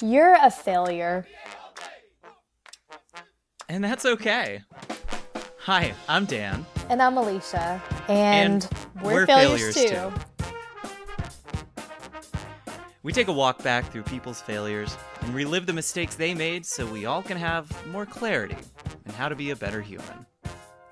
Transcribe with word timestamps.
You're 0.00 0.36
a 0.40 0.48
failure. 0.48 1.26
And 3.68 3.82
that's 3.82 4.06
okay. 4.06 4.62
Hi, 5.62 5.92
I'm 6.08 6.24
Dan. 6.24 6.64
And 6.88 7.02
I'm 7.02 7.16
Alycia. 7.16 7.80
And, 8.08 8.62
And 8.64 8.68
we're, 9.02 9.14
we're 9.14 9.26
failures, 9.26 9.74
failures, 9.74 10.12
too. 10.14 10.44
We 13.02 13.12
take 13.12 13.26
a 13.26 13.32
walk 13.32 13.60
back 13.64 13.90
through 13.90 14.04
people's 14.04 14.40
failures 14.40 14.96
and 15.22 15.34
relive 15.34 15.66
the 15.66 15.72
mistakes 15.72 16.14
they 16.14 16.32
made 16.32 16.64
so 16.64 16.86
we 16.86 17.04
all 17.04 17.22
can 17.22 17.36
have 17.36 17.68
more 17.88 18.06
clarity 18.06 18.56
in 19.04 19.12
how 19.14 19.28
to 19.28 19.34
be 19.34 19.50
a 19.50 19.56
better 19.56 19.82
human. 19.82 20.26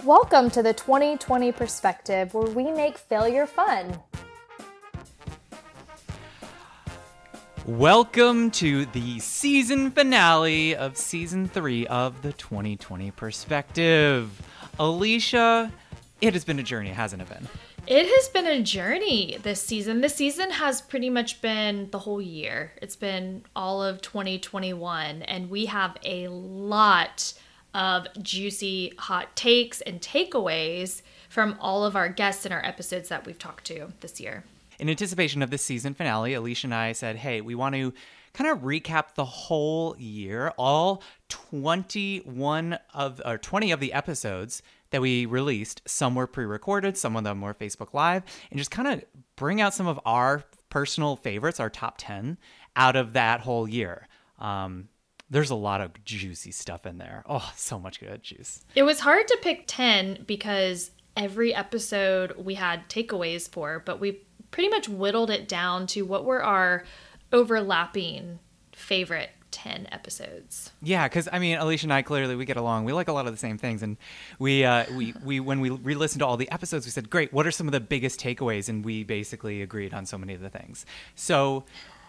Welcome 0.02 0.50
to 0.50 0.64
the 0.64 0.72
2020 0.72 1.52
perspective 1.52 2.34
where 2.34 2.48
we 2.48 2.72
make 2.72 2.98
failure 2.98 3.46
fun. 3.46 4.00
Welcome 7.66 8.52
to 8.52 8.86
the 8.86 9.18
season 9.18 9.90
finale 9.90 10.76
of 10.76 10.96
season 10.96 11.48
three 11.48 11.84
of 11.88 12.22
the 12.22 12.32
2020 12.32 13.10
perspective. 13.10 14.30
Alycia, 14.78 15.72
it 16.20 16.34
has 16.34 16.44
been 16.44 16.60
a 16.60 16.62
journey, 16.62 16.90
hasn't 16.90 17.22
it 17.22 17.28
been? 17.28 17.48
It 17.88 18.06
has 18.06 18.28
been 18.28 18.46
a 18.46 18.62
journey 18.62 19.38
this 19.42 19.60
season. 19.60 20.00
This 20.00 20.14
season 20.14 20.52
has 20.52 20.80
pretty 20.80 21.10
much 21.10 21.42
been 21.42 21.90
the 21.90 21.98
whole 21.98 22.22
year. 22.22 22.70
It's 22.80 22.94
been 22.94 23.42
all 23.56 23.82
of 23.82 24.00
2021, 24.00 25.22
and 25.22 25.50
we 25.50 25.66
have 25.66 25.96
a 26.04 26.28
lot 26.28 27.34
of 27.74 28.06
juicy 28.22 28.92
hot 28.96 29.34
takes 29.34 29.80
and 29.80 30.00
takeaways 30.00 31.02
from 31.28 31.56
all 31.60 31.84
of 31.84 31.96
our 31.96 32.08
guests 32.08 32.46
in 32.46 32.52
our 32.52 32.64
episodes 32.64 33.08
that 33.08 33.26
we've 33.26 33.40
talked 33.40 33.64
to 33.64 33.92
this 34.02 34.20
year. 34.20 34.44
In 34.78 34.88
anticipation 34.88 35.42
of 35.42 35.50
this 35.50 35.62
season 35.62 35.94
finale, 35.94 36.32
Alycia 36.32 36.64
and 36.64 36.74
I 36.74 36.92
said, 36.92 37.16
hey, 37.16 37.40
we 37.40 37.54
want 37.54 37.74
to 37.74 37.92
kind 38.34 38.50
of 38.50 38.60
recap 38.60 39.14
the 39.14 39.24
whole 39.24 39.96
year, 39.98 40.52
all 40.58 41.02
21 41.28 42.78
of 42.92 43.20
or 43.24 43.38
20 43.38 43.72
of 43.72 43.80
the 43.80 43.92
episodes 43.92 44.62
that 44.90 45.00
we 45.00 45.26
released. 45.26 45.82
Some 45.86 46.14
were 46.14 46.26
pre-recorded, 46.26 46.96
some 46.98 47.16
of 47.16 47.24
them 47.24 47.40
were 47.40 47.54
Facebook 47.54 47.94
Live, 47.94 48.22
and 48.50 48.58
just 48.58 48.70
kind 48.70 48.88
of 48.88 49.04
bring 49.36 49.60
out 49.60 49.74
some 49.74 49.86
of 49.86 49.98
our 50.04 50.44
personal 50.68 51.16
favorites, 51.16 51.60
our 51.60 51.70
top 51.70 51.94
10 51.98 52.36
out 52.76 52.96
of 52.96 53.14
that 53.14 53.40
whole 53.40 53.68
year. 53.68 54.06
Um, 54.38 54.88
there's 55.30 55.50
a 55.50 55.56
lot 55.56 55.80
of 55.80 56.04
juicy 56.04 56.52
stuff 56.52 56.86
in 56.86 56.98
there. 56.98 57.24
Oh, 57.28 57.50
so 57.56 57.78
much 57.78 58.00
good 58.00 58.22
juice. 58.22 58.64
It 58.74 58.82
was 58.82 59.00
hard 59.00 59.26
to 59.28 59.38
pick 59.42 59.64
10 59.66 60.24
because 60.26 60.90
every 61.16 61.54
episode 61.54 62.36
we 62.36 62.54
had 62.54 62.88
takeaways 62.88 63.48
for, 63.48 63.82
but 63.84 63.98
we 63.98 64.20
pretty 64.50 64.68
much 64.68 64.88
whittled 64.88 65.30
it 65.30 65.48
down 65.48 65.86
to 65.88 66.02
what 66.02 66.24
were 66.24 66.42
our 66.42 66.84
overlapping 67.32 68.38
favorite 68.72 69.30
10 69.50 69.88
episodes. 69.90 70.70
Yeah, 70.82 71.08
because 71.08 71.28
I 71.32 71.38
mean, 71.38 71.56
Alycia 71.56 71.84
and 71.84 71.92
I 71.92 72.02
clearly 72.02 72.36
we 72.36 72.44
get 72.44 72.56
along. 72.56 72.84
We 72.84 72.92
like 72.92 73.08
a 73.08 73.12
lot 73.12 73.26
of 73.26 73.32
the 73.32 73.38
same 73.38 73.56
things, 73.56 73.82
and 73.82 73.96
we 74.38 74.64
uh, 74.64 74.84
we 74.94 75.14
we 75.24 75.40
when 75.40 75.60
we 75.60 75.70
re-listened 75.70 76.20
to 76.20 76.26
all 76.26 76.36
the 76.36 76.50
episodes, 76.50 76.84
we 76.84 76.90
said, 76.90 77.08
"Great, 77.08 77.32
what 77.32 77.46
are 77.46 77.50
some 77.50 77.66
of 77.66 77.72
the 77.72 77.80
biggest 77.80 78.20
takeaways?" 78.20 78.68
And 78.68 78.84
we 78.84 79.02
basically 79.02 79.62
agreed 79.62 79.94
on 79.94 80.04
so 80.04 80.18
many 80.18 80.34
of 80.34 80.40
the 80.40 80.50
things. 80.50 80.86
So. 81.14 81.64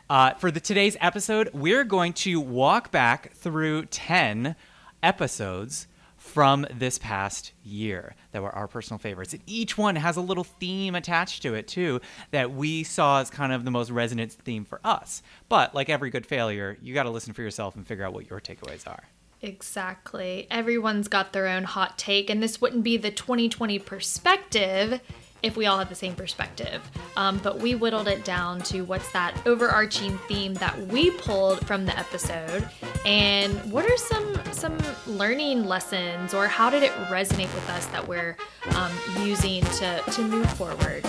Uh, 0.10 0.34
for 0.36 0.52
the 0.52 0.62
today's 0.62 0.96
episode, 1.02 1.50
we're 1.54 1.84
going 1.84 2.14
to 2.14 2.40
walk 2.40 2.92
back 2.92 3.34
through 3.34 3.84
10 3.88 4.56
episodes 5.04 5.88
from 6.28 6.68
this 6.74 6.98
past 7.00 7.54
year 7.64 8.16
that 8.32 8.44
were 8.44 8.54
our 8.54 8.68
personal 8.68 9.00
favorites. 9.00 9.34
And 9.34 9.42
each 9.46 9.78
one 9.78 9.96
has 9.96 10.18
a 10.18 10.22
little 10.22 10.44
theme 10.44 10.94
attached 10.94 11.42
to 11.44 11.54
it, 11.56 11.68
too, 11.68 12.02
that 12.32 12.54
we 12.54 12.84
saw 12.84 13.22
as 13.22 13.30
kind 13.30 13.54
of 13.54 13.66
the 13.66 13.72
most 13.72 13.90
resonant 13.90 14.34
theme 14.34 14.66
for 14.66 14.80
us. 14.84 15.22
But 15.50 15.74
like 15.74 15.90
every 15.90 16.10
good 16.10 16.26
failure, 16.26 16.78
you 16.82 16.94
got 16.94 17.04
to 17.04 17.10
listen 17.10 17.34
for 17.34 17.42
yourself 17.42 17.76
and 17.76 17.88
figure 17.88 18.06
out 18.06 18.14
what 18.14 18.30
your 18.30 18.40
takeaways 18.40 18.88
are. 18.88 19.04
Exactly. 19.42 20.48
Everyone's 20.50 21.08
got 21.08 21.32
their 21.32 21.48
own 21.48 21.64
hot 21.64 21.98
take, 21.98 22.30
and 22.30 22.42
this 22.42 22.60
wouldn't 22.60 22.84
be 22.84 22.98
the 22.98 23.12
2020 23.12 23.80
perspective 23.80 25.00
if 25.48 25.58
we 25.58 25.66
all 25.66 25.78
had 25.80 25.90
the 25.90 25.96
same 25.96 26.14
perspective. 26.14 26.82
Um, 27.16 27.40
but 27.40 27.60
we 27.60 27.76
whittled 27.76 28.08
it 28.08 28.24
down 28.24 28.62
to 28.64 28.82
what's 28.82 29.12
that 29.14 29.36
overarching 29.46 30.18
theme 30.28 30.54
that 30.56 30.78
we 30.88 31.12
pulled 31.12 31.66
from 31.66 31.86
the 31.86 31.98
episode, 31.98 32.68
and 33.06 33.54
what 33.72 33.86
are 33.86 33.98
some 33.98 34.40
some 34.52 34.78
learning 35.08 35.66
lessons, 35.66 36.34
or 36.34 36.48
how 36.48 36.70
did 36.70 36.84
it 36.84 36.92
resonate 37.10 37.54
with 37.56 37.70
us 37.70 37.86
that 37.88 38.08
we're 38.08 38.38
um, 38.76 38.92
using 39.22 39.64
to 39.64 40.02
to 40.12 40.22
move 40.22 40.50
forward. 40.54 41.04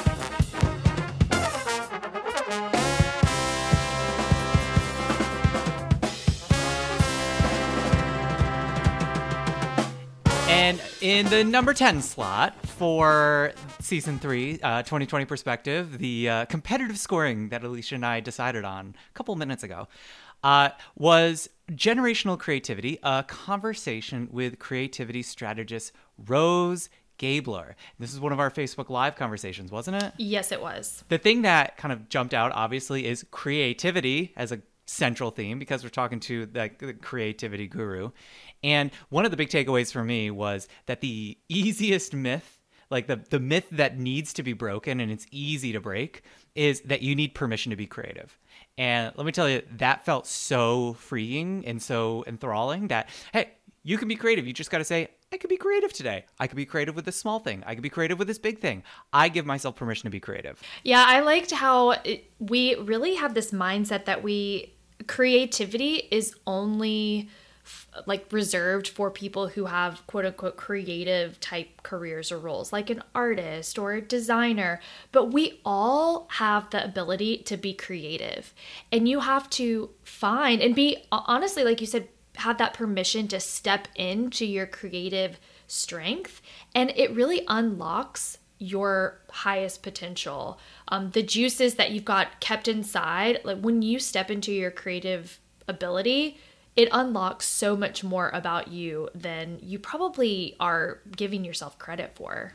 And 10.69 10.83
in 11.01 11.25
the 11.31 11.45
number 11.45 11.73
10 11.73 12.03
slot 12.03 12.55
for 12.67 13.53
season 13.81 14.19
three, 14.19 14.61
uh, 14.61 14.83
2020 14.83 15.25
perspective, 15.25 15.97
the 15.97 16.29
uh, 16.29 16.45
competitive 16.45 16.99
scoring 16.99 17.49
that 17.49 17.63
Alycia 17.63 17.93
and 17.93 18.05
I 18.05 18.21
decided 18.21 18.67
on 18.67 18.95
a 19.09 19.13
couple 19.15 19.35
minutes 19.37 19.63
ago 19.63 19.89
uh, 20.45 20.69
was 20.95 21.49
generational 21.73 22.39
creativity, 22.39 22.99
a 23.03 23.25
conversation 23.27 24.29
with 24.31 24.59
creativity 24.59 25.23
strategist 25.23 25.93
Rose 26.27 26.91
Gabler. 27.17 27.75
This 27.99 28.13
is 28.13 28.21
one 28.21 28.33
of 28.33 28.39
our 28.39 28.51
Facebook 28.51 28.91
Live 28.91 29.17
conversations, 29.17 29.73
wasn't 29.73 30.03
it? 30.03 30.13
Yes, 30.19 30.53
it 30.53 30.61
was. 30.61 31.03
The 31.09 31.17
thing 31.17 31.41
that 31.43 31.79
kind 31.79 31.93
of 31.93 32.11
jumped 32.11 32.35
out, 32.35 32.53
obviously, 32.53 33.07
is 33.07 33.25
creativity 33.31 34.35
as 34.37 34.53
a 34.53 34.61
central 34.89 35.31
theme 35.31 35.59
because 35.59 35.85
we're 35.85 35.91
talking 35.91 36.19
to 36.19 36.47
the, 36.47 36.71
the 36.79 36.95
creativity 36.95 37.67
guru. 37.67 38.11
And 38.63 38.91
one 39.09 39.25
of 39.25 39.31
the 39.31 39.37
big 39.37 39.49
takeaways 39.49 39.93
for 39.93 40.05
me 40.05 40.31
was 40.31 40.69
that 40.87 41.01
the 41.01 41.39
easiest 41.49 42.15
myth, 42.15 42.61
like 42.91 43.07
the, 43.07 43.17
the 43.31 43.41
myth 43.41 43.67
that 43.73 43.99
needs 43.99 44.33
to 44.35 44.43
be 44.43 44.53
broken 44.53 45.01
and 45.01 45.11
it's 45.11 45.27
easy 45.31 45.73
to 45.73 45.81
break, 45.81 46.23
is 46.55 46.81
that 46.83 47.03
you 47.03 47.15
need 47.15 47.35
permission 47.35 47.71
to 47.71 47.77
be 47.77 47.87
creative. 47.87 48.39
And 48.77 49.13
let 49.17 49.27
me 49.27 49.33
tell 49.33 49.49
you, 49.49 49.63
that 49.77 50.05
felt 50.05 50.27
so 50.27 50.95
freeing 50.95 51.67
and 51.67 51.81
so 51.83 52.25
enthralling 52.27 52.89
that, 52.89 53.09
hey, 53.33 53.51
you 53.83 53.99
can 53.99 54.09
be 54.09 54.17
creative. 54.17 54.47
You 54.47 54.53
just 54.53 54.71
got 54.71 54.79
to 54.79 54.85
say, 54.85 55.09
I 55.33 55.37
could 55.37 55.51
be 55.51 55.57
creative 55.57 55.93
today. 55.93 56.25
I 56.39 56.47
could 56.47 56.57
be 56.57 56.65
creative 56.65 56.97
with 56.97 57.05
this 57.05 57.17
small 57.17 57.39
thing. 57.39 57.63
I 57.67 57.75
could 57.75 57.83
be 57.83 57.91
creative 57.91 58.19
with 58.19 58.29
this 58.29 58.39
big 58.39 58.61
thing. 58.61 58.83
I 59.13 59.29
give 59.29 59.47
myself 59.47 59.77
permission 59.77 60.05
to 60.05 60.11
be 60.11 60.21
creative. 60.21 60.61
Yeah, 60.85 61.05
I 61.07 61.21
liked 61.21 61.51
how 61.51 61.91
it, 61.91 62.31
we 62.39 62.75
really 62.77 63.15
have 63.15 63.35
this 63.35 63.51
mindset 63.51 64.07
that 64.07 64.23
we 64.23 64.75
creativity 65.07 66.09
is 66.11 66.35
only 66.47 67.29
like 68.07 68.27
reserved 68.33 68.89
for 68.89 69.11
people 69.11 69.49
who 69.49 69.67
have 69.67 70.07
quote 70.07 70.25
unquote 70.25 70.57
creative 70.57 71.39
type 71.41 71.83
careers 71.83 72.31
or 72.31 72.39
roles 72.39 72.73
like 72.73 72.91
an 72.91 73.03
artist 73.15 73.79
or 73.79 73.93
a 73.95 74.01
designer. 74.01 74.81
But 75.13 75.27
we 75.27 75.61
all 75.65 76.29
have 76.33 76.71
the 76.71 76.85
ability 76.85 77.39
to 77.39 77.57
be 77.57 77.75
creative. 77.75 78.55
And 78.93 79.09
you 79.09 79.21
have 79.21 79.49
to 79.51 79.91
find 80.05 80.61
and 80.63 80.75
be 80.75 80.99
honestly 81.11 81.65
like 81.65 81.81
you 81.81 81.87
said 81.87 82.09
have 82.37 82.59
that 82.59 82.75
permission 82.75 83.27
to 83.29 83.41
step 83.41 83.89
into 83.97 84.47
your 84.47 84.67
creative 84.67 85.41
strength. 85.67 86.41
And 86.75 86.93
it 86.95 87.15
really 87.15 87.45
unlocks 87.49 88.39
your 88.59 89.21
highest 89.31 89.83
potential. 89.83 90.59
Um, 90.89 91.11
the 91.11 91.23
juices 91.23 91.75
that 91.77 91.91
you've 91.91 92.05
got 92.05 92.41
kept 92.41 92.69
inside 92.69 93.41
like 93.45 93.61
when 93.61 93.83
you 93.83 93.99
step 93.99 94.31
into 94.31 94.53
your 94.53 94.71
creative 94.71 95.41
ability 95.69 96.39
it 96.79 96.89
unlocks 96.93 97.45
so 97.45 97.77
much 97.77 98.05
more 98.05 98.31
about 98.33 98.69
you 98.69 99.09
than 99.13 99.59
you 99.61 99.81
probably 99.81 100.55
are 100.61 101.01
giving 101.17 101.45
yourself 101.45 101.77
credit 101.77 102.13
for. 102.15 102.53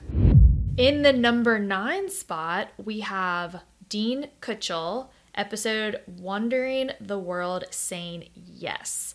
In 0.77 1.01
the 1.01 1.11
number 1.11 1.59
nine 1.59 2.09
spot 2.09 2.69
we 2.81 3.01
have 3.01 3.61
dean 3.89 4.29
kuchel 4.39 5.09
episode 5.35 5.99
wandering 6.07 6.91
the 7.01 7.19
world 7.19 7.65
saying 7.69 8.29
yes. 8.33 9.13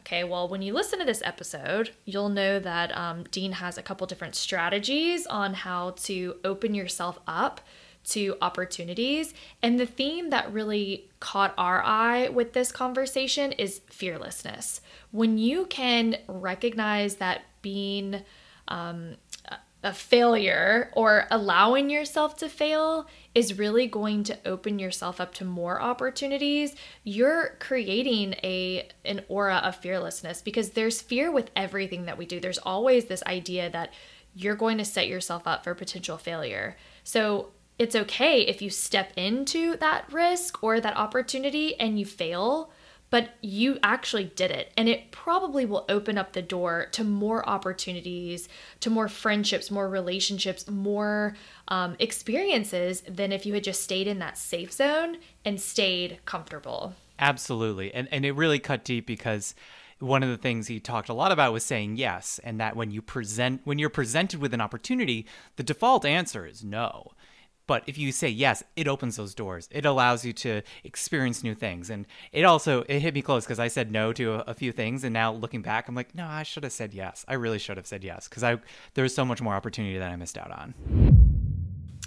Okay, 0.00 0.24
well, 0.24 0.48
when 0.48 0.62
you 0.62 0.72
listen 0.72 0.98
to 0.98 1.04
this 1.04 1.22
episode, 1.24 1.90
you'll 2.04 2.30
know 2.30 2.58
that 2.58 2.96
um, 2.96 3.24
Dean 3.30 3.52
has 3.52 3.76
a 3.76 3.82
couple 3.82 4.06
different 4.06 4.34
strategies 4.34 5.26
on 5.26 5.52
how 5.52 5.90
to 5.90 6.36
open 6.42 6.74
yourself 6.74 7.18
up 7.26 7.60
to 8.10 8.36
opportunities. 8.40 9.34
And 9.62 9.78
the 9.78 9.86
theme 9.86 10.30
that 10.30 10.52
really 10.52 11.10
caught 11.20 11.54
our 11.58 11.82
eye 11.82 12.28
with 12.28 12.52
this 12.52 12.72
conversation 12.72 13.52
is 13.52 13.80
fearlessness. 13.88 14.80
When 15.10 15.38
you 15.38 15.66
can 15.66 16.16
recognize 16.28 17.16
that 17.16 17.42
being 17.62 18.22
um, 18.68 19.16
a 19.82 19.92
failure 19.92 20.90
or 20.92 21.26
allowing 21.30 21.88
yourself 21.88 22.36
to 22.36 22.48
fail 22.48 23.06
is 23.34 23.58
really 23.58 23.86
going 23.86 24.22
to 24.24 24.38
open 24.44 24.78
yourself 24.78 25.20
up 25.20 25.32
to 25.32 25.44
more 25.44 25.80
opportunities 25.80 26.76
you're 27.02 27.56
creating 27.60 28.34
a 28.42 28.86
an 29.06 29.22
aura 29.28 29.56
of 29.56 29.74
fearlessness 29.76 30.42
because 30.42 30.70
there's 30.70 31.00
fear 31.00 31.32
with 31.32 31.50
everything 31.56 32.04
that 32.04 32.18
we 32.18 32.26
do 32.26 32.38
there's 32.40 32.58
always 32.58 33.06
this 33.06 33.22
idea 33.22 33.70
that 33.70 33.90
you're 34.34 34.54
going 34.54 34.76
to 34.76 34.84
set 34.84 35.08
yourself 35.08 35.46
up 35.46 35.64
for 35.64 35.74
potential 35.74 36.18
failure 36.18 36.76
so 37.02 37.48
it's 37.80 37.96
okay 37.96 38.42
if 38.42 38.60
you 38.60 38.68
step 38.68 39.10
into 39.16 39.74
that 39.78 40.04
risk 40.12 40.62
or 40.62 40.80
that 40.80 40.96
opportunity 40.98 41.80
and 41.80 41.98
you 41.98 42.04
fail 42.04 42.70
but 43.08 43.30
you 43.40 43.76
actually 43.82 44.22
did 44.22 44.52
it. 44.52 44.72
And 44.76 44.88
it 44.88 45.10
probably 45.10 45.66
will 45.66 45.84
open 45.88 46.16
up 46.16 46.32
the 46.32 46.42
door 46.42 46.86
to 46.92 47.02
more 47.02 47.44
opportunities, 47.48 48.48
to 48.78 48.88
more 48.88 49.08
friendships, 49.08 49.68
more 49.68 49.88
relationships, 49.88 50.70
more 50.70 51.34
um, 51.66 51.96
experiences 51.98 53.02
than 53.08 53.32
if 53.32 53.44
you 53.44 53.54
had 53.54 53.64
just 53.64 53.82
stayed 53.82 54.06
in 54.06 54.20
that 54.20 54.38
safe 54.38 54.72
zone 54.72 55.16
and 55.44 55.60
stayed 55.60 56.20
comfortable. 56.24 56.94
Absolutely. 57.18 57.92
And, 57.92 58.06
and 58.12 58.24
it 58.24 58.32
really 58.32 58.60
cut 58.60 58.84
deep 58.84 59.06
because 59.06 59.56
one 59.98 60.22
of 60.22 60.30
the 60.30 60.38
things 60.38 60.68
he 60.68 60.80
talked 60.80 61.08
a 61.08 61.14
lot 61.14 61.32
about 61.32 61.52
was 61.52 61.64
saying 61.64 61.96
yes 61.96 62.40
and 62.42 62.58
that 62.60 62.74
when 62.74 62.90
you 62.90 63.02
present 63.02 63.60
when 63.64 63.78
you're 63.78 63.90
presented 63.90 64.40
with 64.40 64.54
an 64.54 64.60
opportunity 64.60 65.26
the 65.56 65.62
default 65.62 66.06
answer 66.06 66.46
is 66.46 66.64
no 66.64 67.12
but 67.70 67.84
if 67.86 67.96
you 67.96 68.10
say 68.10 68.28
yes, 68.28 68.64
it 68.74 68.88
opens 68.88 69.14
those 69.14 69.32
doors. 69.32 69.68
It 69.70 69.86
allows 69.86 70.24
you 70.24 70.32
to 70.32 70.62
experience 70.82 71.44
new 71.44 71.54
things. 71.54 71.88
And 71.88 72.04
it 72.32 72.42
also 72.42 72.82
it 72.88 72.98
hit 72.98 73.14
me 73.14 73.22
close 73.22 73.44
because 73.44 73.60
I 73.60 73.68
said 73.68 73.92
no 73.92 74.12
to 74.14 74.32
a, 74.32 74.38
a, 74.48 74.54
few 74.54 74.72
things, 74.72 75.04
and 75.04 75.12
now 75.12 75.32
looking 75.32 75.62
back, 75.62 75.86
I'm 75.86 75.94
like, 75.94 76.12
no, 76.12 76.26
I 76.26 76.42
should 76.42 76.64
have 76.64 76.72
said 76.72 76.92
yes. 76.92 77.24
I 77.28 77.34
really 77.34 77.60
should 77.60 77.76
have 77.76 77.86
said 77.86 78.02
yes 78.02 78.26
because 78.26 78.42
I 78.42 78.58
there 78.94 79.04
was 79.04 79.14
so 79.14 79.24
much 79.24 79.40
more 79.40 79.54
opportunity 79.54 79.96
that 79.98 80.10
I 80.10 80.16
missed 80.16 80.36
out 80.36 80.50
on. 80.50 80.74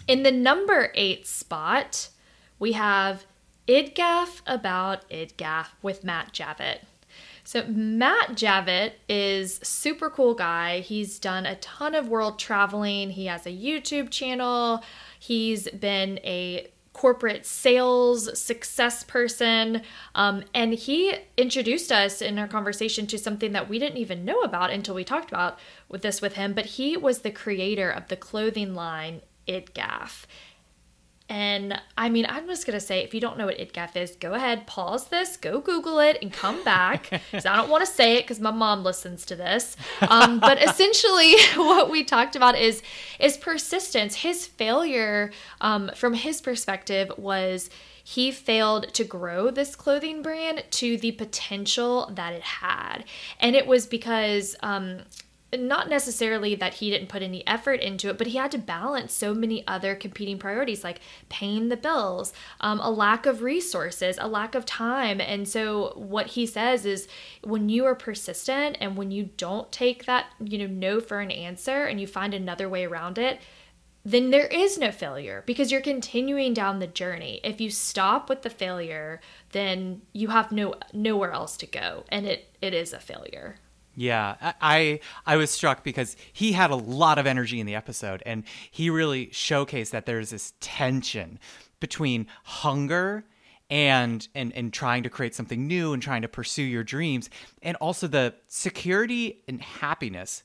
In 0.06 0.24
the 0.24 0.34
number 0.34 0.92
eight 0.96 1.26
spot, 1.28 2.10
we 2.60 2.74
have 2.74 3.24
IDGAF 3.70 4.42
about 4.46 5.10
IDGAF 5.10 5.68
with 5.82 6.04
Matt 6.04 6.34
Javit. 6.34 6.80
So 7.46 7.64
Matt 7.68 8.32
Javit 8.32 8.96
is 9.08 9.62
super 9.64 10.10
cool 10.10 10.34
guy. 10.34 10.82
He's 10.82 11.20
done 11.20 11.46
a 11.46 11.56
ton 11.56 11.96
of 11.96 12.10
world 12.10 12.38
traveling. 12.38 13.12
He 13.12 13.28
has 13.28 13.46
a 13.46 13.52
YouTube 13.52 14.10
channel. 14.10 14.84
He's 15.24 15.70
been 15.70 16.20
a 16.26 16.68
corporate 16.92 17.46
sales 17.46 18.38
success 18.38 19.06
person. 19.06 19.82
Um, 20.16 20.44
and 20.54 20.74
he 20.74 21.16
introduced 21.38 21.94
us 21.94 22.22
in 22.22 22.38
our 22.38 22.48
conversation 22.48 23.08
to 23.08 23.18
something 23.18 23.54
that 23.54 23.70
we 23.70 23.80
didn't 23.80 24.00
even 24.00 24.26
know 24.26 24.42
about 24.42 24.70
until 24.70 24.96
we 24.96 25.06
talked 25.06 25.32
about 25.32 25.58
with 25.88 26.02
this 26.02 26.22
with 26.22 26.34
him. 26.34 26.52
But 26.52 26.66
he 26.66 26.98
was 26.98 27.20
the 27.20 27.32
creator 27.32 27.90
of 27.90 28.10
the 28.10 28.18
clothing 28.18 28.76
line 28.76 29.22
IDGAF. 29.48 30.26
And 31.30 31.80
I 31.98 32.10
mean, 32.10 32.26
I'm 32.28 32.48
just 32.48 32.68
going 32.68 32.78
to 32.78 32.86
say 32.86 33.04
if 33.04 33.14
you 33.14 33.22
don't 33.22 33.38
know 33.38 33.46
what 33.46 33.58
IDGAF 33.58 33.96
is, 33.96 34.16
go 34.18 34.34
ahead, 34.34 34.68
pause 34.68 35.08
this, 35.08 35.38
go 35.38 35.62
Google 35.62 36.00
it, 36.00 36.18
and 36.22 36.32
come 36.32 36.64
back. 36.64 37.10
Because 37.32 37.46
I 37.46 37.56
don't 37.56 37.70
want 37.70 37.84
to 37.84 37.92
say 37.92 38.18
it 38.18 38.24
because 38.24 38.40
my 38.40 38.52
mom 38.52 38.84
listens 38.84 39.26
to 39.26 39.36
this. 39.36 39.76
Um, 40.02 40.40
but 40.40 40.62
essentially, 40.68 41.36
what 41.56 41.90
we 41.90 42.04
talked 42.04 42.36
about 42.36 42.58
is, 42.58 42.84
is 43.20 43.38
persistence. 43.38 44.16
His 44.16 44.46
failure, 44.46 45.32
um, 45.62 45.90
from 45.96 46.14
his 46.14 46.42
perspective, 46.42 47.12
was 47.18 47.70
he 48.04 48.32
failed 48.32 48.94
to 48.94 49.04
grow 49.04 49.50
this 49.50 49.76
clothing 49.76 50.22
brand 50.22 50.64
to 50.72 50.98
the 50.98 51.14
potential 51.14 52.12
that 52.14 52.34
it 52.34 52.42
had. 52.42 53.06
And 53.40 53.56
it 53.56 53.66
was 53.66 53.88
because 53.88 54.56
um, 54.62 55.00
not 55.60 55.90
necessarily 55.90 56.56
that 56.56 56.76
he 56.76 56.90
didn't 56.90 57.10
put 57.10 57.22
any 57.22 57.46
effort 57.48 57.80
into 57.82 58.10
it, 58.10 58.18
but 58.18 58.28
he 58.28 58.38
had 58.38 58.52
to 58.52 58.58
balance 58.58 59.14
so 59.14 59.34
many 59.34 59.66
other 59.68 59.96
competing 59.96 60.38
priorities 60.38 60.84
like 60.84 61.00
paying 61.30 61.70
the 61.70 61.78
bills, 61.78 62.34
um, 62.62 62.80
a 62.80 62.90
lack 62.90 63.26
of 63.26 63.42
resources, 63.42 64.18
a 64.20 64.28
lack 64.28 64.56
of 64.56 64.66
time. 64.66 65.20
And 65.20 65.48
so, 65.48 65.94
what 65.96 66.28
he 66.28 66.46
says 66.46 66.86
is 66.86 67.08
when 67.44 67.70
you 67.70 67.86
are 67.86 67.96
persistent 67.96 68.78
and 68.80 68.98
when 68.98 69.12
you 69.12 69.30
don't 69.38 69.72
take 69.72 70.06
that, 70.06 70.28
you 70.40 70.58
know, 70.58 70.68
no 70.68 71.00
for 71.00 71.20
an 71.20 71.32
answer 71.32 71.84
and 71.86 72.00
you 72.00 72.08
find 72.08 72.34
another 72.34 72.70
way 72.70 72.86
around 72.86 73.18
it, 73.18 73.40
then 74.06 74.32
there 74.32 74.48
is 74.48 74.78
no 74.78 74.92
failure 74.92 75.44
because 75.46 75.72
you're 75.72 75.82
continuing 75.82 76.54
down 76.54 76.80
the 76.80 76.88
journey. 76.88 77.40
If 77.44 77.62
you 77.62 77.70
stop 77.70 78.28
with 78.28 78.42
the 78.42 78.50
failure, 78.50 79.22
then 79.52 80.02
you 80.12 80.28
have 80.30 80.52
no 80.52 80.76
nowhere 80.92 81.32
else 81.32 81.56
to 81.58 81.66
go 81.66 82.04
and 82.10 82.26
it 82.26 82.54
it 82.62 82.74
is 82.74 82.92
a 82.92 83.00
failure. 83.00 83.58
Yeah, 83.96 84.54
I 84.60 85.00
I 85.26 85.38
was 85.38 85.52
struck 85.52 85.84
because 85.84 86.16
he 86.32 86.54
had 86.54 86.72
a 86.72 86.76
lot 86.76 87.20
of 87.20 87.28
energy 87.28 87.60
in 87.60 87.68
the 87.68 87.76
episode, 87.76 88.24
and 88.26 88.44
he 88.72 88.90
really 88.90 89.28
showcased 89.28 89.92
that 89.92 90.06
there's 90.06 90.32
this 90.32 90.54
tension 90.60 91.40
between 91.80 92.28
hunger 92.44 93.24
and 93.70 94.28
and 94.34 94.52
and 94.54 94.74
trying 94.74 95.04
to 95.04 95.10
create 95.10 95.36
something 95.36 95.68
new 95.68 95.94
and 95.94 96.02
trying 96.02 96.24
to 96.24 96.28
pursue 96.28 96.64
your 96.64 96.84
dreams, 96.84 97.30
and 97.62 97.78
also 97.78 98.08
the 98.08 98.34
security 98.48 99.44
and 99.48 99.62
happiness 99.62 100.44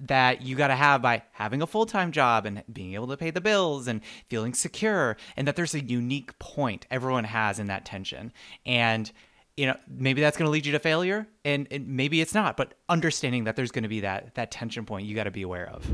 that 0.00 0.42
you 0.42 0.56
got 0.56 0.68
to 0.68 0.74
have 0.74 1.00
by 1.00 1.22
having 1.32 1.62
a 1.62 1.66
full-time 1.66 2.10
job 2.10 2.44
and 2.44 2.64
being 2.72 2.94
able 2.94 3.06
to 3.06 3.16
pay 3.16 3.30
the 3.30 3.40
bills 3.40 3.86
and 3.86 4.00
feeling 4.28 4.52
secure 4.52 5.16
and 5.36 5.46
that 5.46 5.54
there's 5.54 5.74
a 5.74 5.84
unique 5.84 6.36
point 6.40 6.86
everyone 6.90 7.22
has 7.22 7.60
in 7.60 7.68
that 7.68 7.84
tension. 7.84 8.32
And 8.66 9.12
you 9.56 9.66
know 9.66 9.76
maybe 9.88 10.20
that's 10.20 10.36
going 10.36 10.46
to 10.46 10.50
lead 10.50 10.66
you 10.66 10.72
to 10.72 10.78
failure 10.78 11.26
and, 11.44 11.68
and, 11.70 11.86
maybe 11.88 12.20
it's 12.20 12.34
not 12.34 12.56
but 12.56 12.74
understanding 12.88 13.44
that 13.44 13.56
there's 13.56 13.70
going 13.70 13.82
to 13.82 13.88
be 13.88 14.00
that 14.00 14.34
that 14.34 14.50
tension 14.50 14.84
point 14.84 15.06
you 15.06 15.14
got 15.14 15.24
to 15.24 15.30
be 15.30 15.42
aware 15.42 15.68
of. 15.68 15.88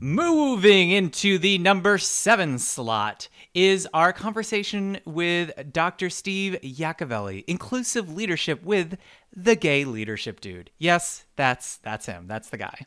Moving 0.00 0.90
into 0.90 1.38
the 1.38 1.58
number 1.58 1.98
seven 1.98 2.60
slot 2.60 3.28
is 3.54 3.88
our 3.94 4.12
conversation 4.12 4.98
with 5.04 5.52
dr 5.72 6.10
steve 6.10 6.58
yacovelli 6.62 7.44
inclusive 7.46 8.12
leadership 8.14 8.62
with 8.62 8.98
the 9.34 9.56
gay 9.56 9.84
leadership 9.84 10.40
dude. 10.40 10.70
Yes 10.78 11.24
that's 11.36 11.76
that's 11.78 12.06
him. 12.06 12.26
That's 12.26 12.50
the 12.50 12.58
guy. 12.58 12.86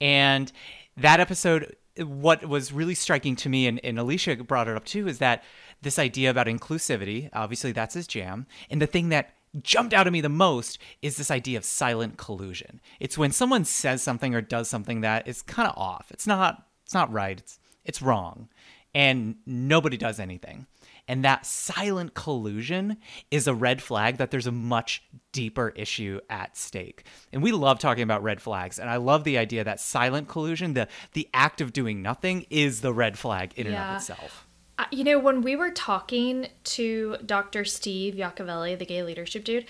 And 0.00 0.50
that 0.96 1.20
episode 1.20 1.76
what 1.98 2.44
was 2.46 2.72
really 2.72 2.94
striking 2.94 3.36
to 3.36 3.48
me 3.48 3.66
and, 3.66 3.80
and 3.84 3.98
alycia 3.98 4.44
brought 4.46 4.68
it 4.68 4.76
up 4.76 4.84
too 4.84 5.06
is 5.06 5.18
that 5.18 5.44
this 5.84 5.98
idea 5.98 6.30
about 6.30 6.46
inclusivity. 6.46 7.30
Obviously, 7.32 7.72
that's 7.72 7.94
his 7.94 8.06
jam. 8.06 8.46
And 8.70 8.82
the 8.82 8.86
thing 8.86 9.10
that 9.10 9.34
jumped 9.62 9.94
out 9.94 10.06
at 10.06 10.12
me 10.12 10.20
the 10.20 10.28
most 10.28 10.78
is 11.00 11.16
this 11.16 11.30
idea 11.30 11.58
of 11.58 11.64
silent 11.64 12.16
collusion. 12.16 12.80
It's 12.98 13.16
when 13.16 13.30
someone 13.30 13.64
says 13.64 14.02
something 14.02 14.34
or 14.34 14.40
does 14.40 14.68
something 14.68 15.02
that 15.02 15.28
is 15.28 15.42
kind 15.42 15.68
of 15.68 15.78
off. 15.78 16.10
It's 16.10 16.26
not 16.26 16.66
it's 16.84 16.94
not 16.94 17.12
right. 17.12 17.38
It's 17.38 17.58
it's 17.84 18.02
wrong. 18.02 18.48
And 18.94 19.36
nobody 19.46 19.96
does 19.96 20.20
anything. 20.20 20.66
And 21.06 21.24
that 21.24 21.44
silent 21.44 22.14
collusion 22.14 22.96
is 23.30 23.46
a 23.46 23.54
red 23.54 23.82
flag 23.82 24.16
that 24.16 24.30
there's 24.30 24.46
a 24.46 24.52
much 24.52 25.02
deeper 25.32 25.70
issue 25.76 26.20
at 26.30 26.56
stake. 26.56 27.04
And 27.32 27.42
we 27.42 27.52
love 27.52 27.78
talking 27.78 28.02
about 28.02 28.22
red 28.22 28.40
flags. 28.40 28.78
And 28.78 28.88
I 28.88 28.96
love 28.96 29.24
the 29.24 29.36
idea 29.36 29.64
that 29.64 29.80
silent 29.80 30.28
collusion, 30.28 30.74
the 30.74 30.88
the 31.12 31.28
act 31.34 31.60
of 31.60 31.72
doing 31.72 32.00
nothing 32.00 32.46
is 32.48 32.80
the 32.80 32.92
red 32.92 33.18
flag 33.18 33.52
in 33.56 33.66
yeah. 33.66 33.72
and 33.72 33.96
of 33.96 34.00
itself. 34.00 34.43
You 34.90 35.04
know, 35.04 35.18
when 35.18 35.42
we 35.42 35.56
were 35.56 35.70
talking 35.70 36.48
to 36.64 37.16
Dr. 37.24 37.64
Steve 37.64 38.14
Yacovelli, 38.14 38.78
the 38.78 38.86
gay 38.86 39.02
leadership 39.02 39.44
dude, 39.44 39.66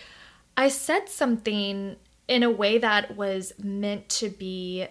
I 0.57 0.69
said 0.69 1.09
something 1.09 1.97
in 2.27 2.43
a 2.43 2.51
way 2.51 2.79
that 2.79 3.17
was 3.17 3.53
meant 3.63 4.09
to 4.09 4.31
be 4.31 4.87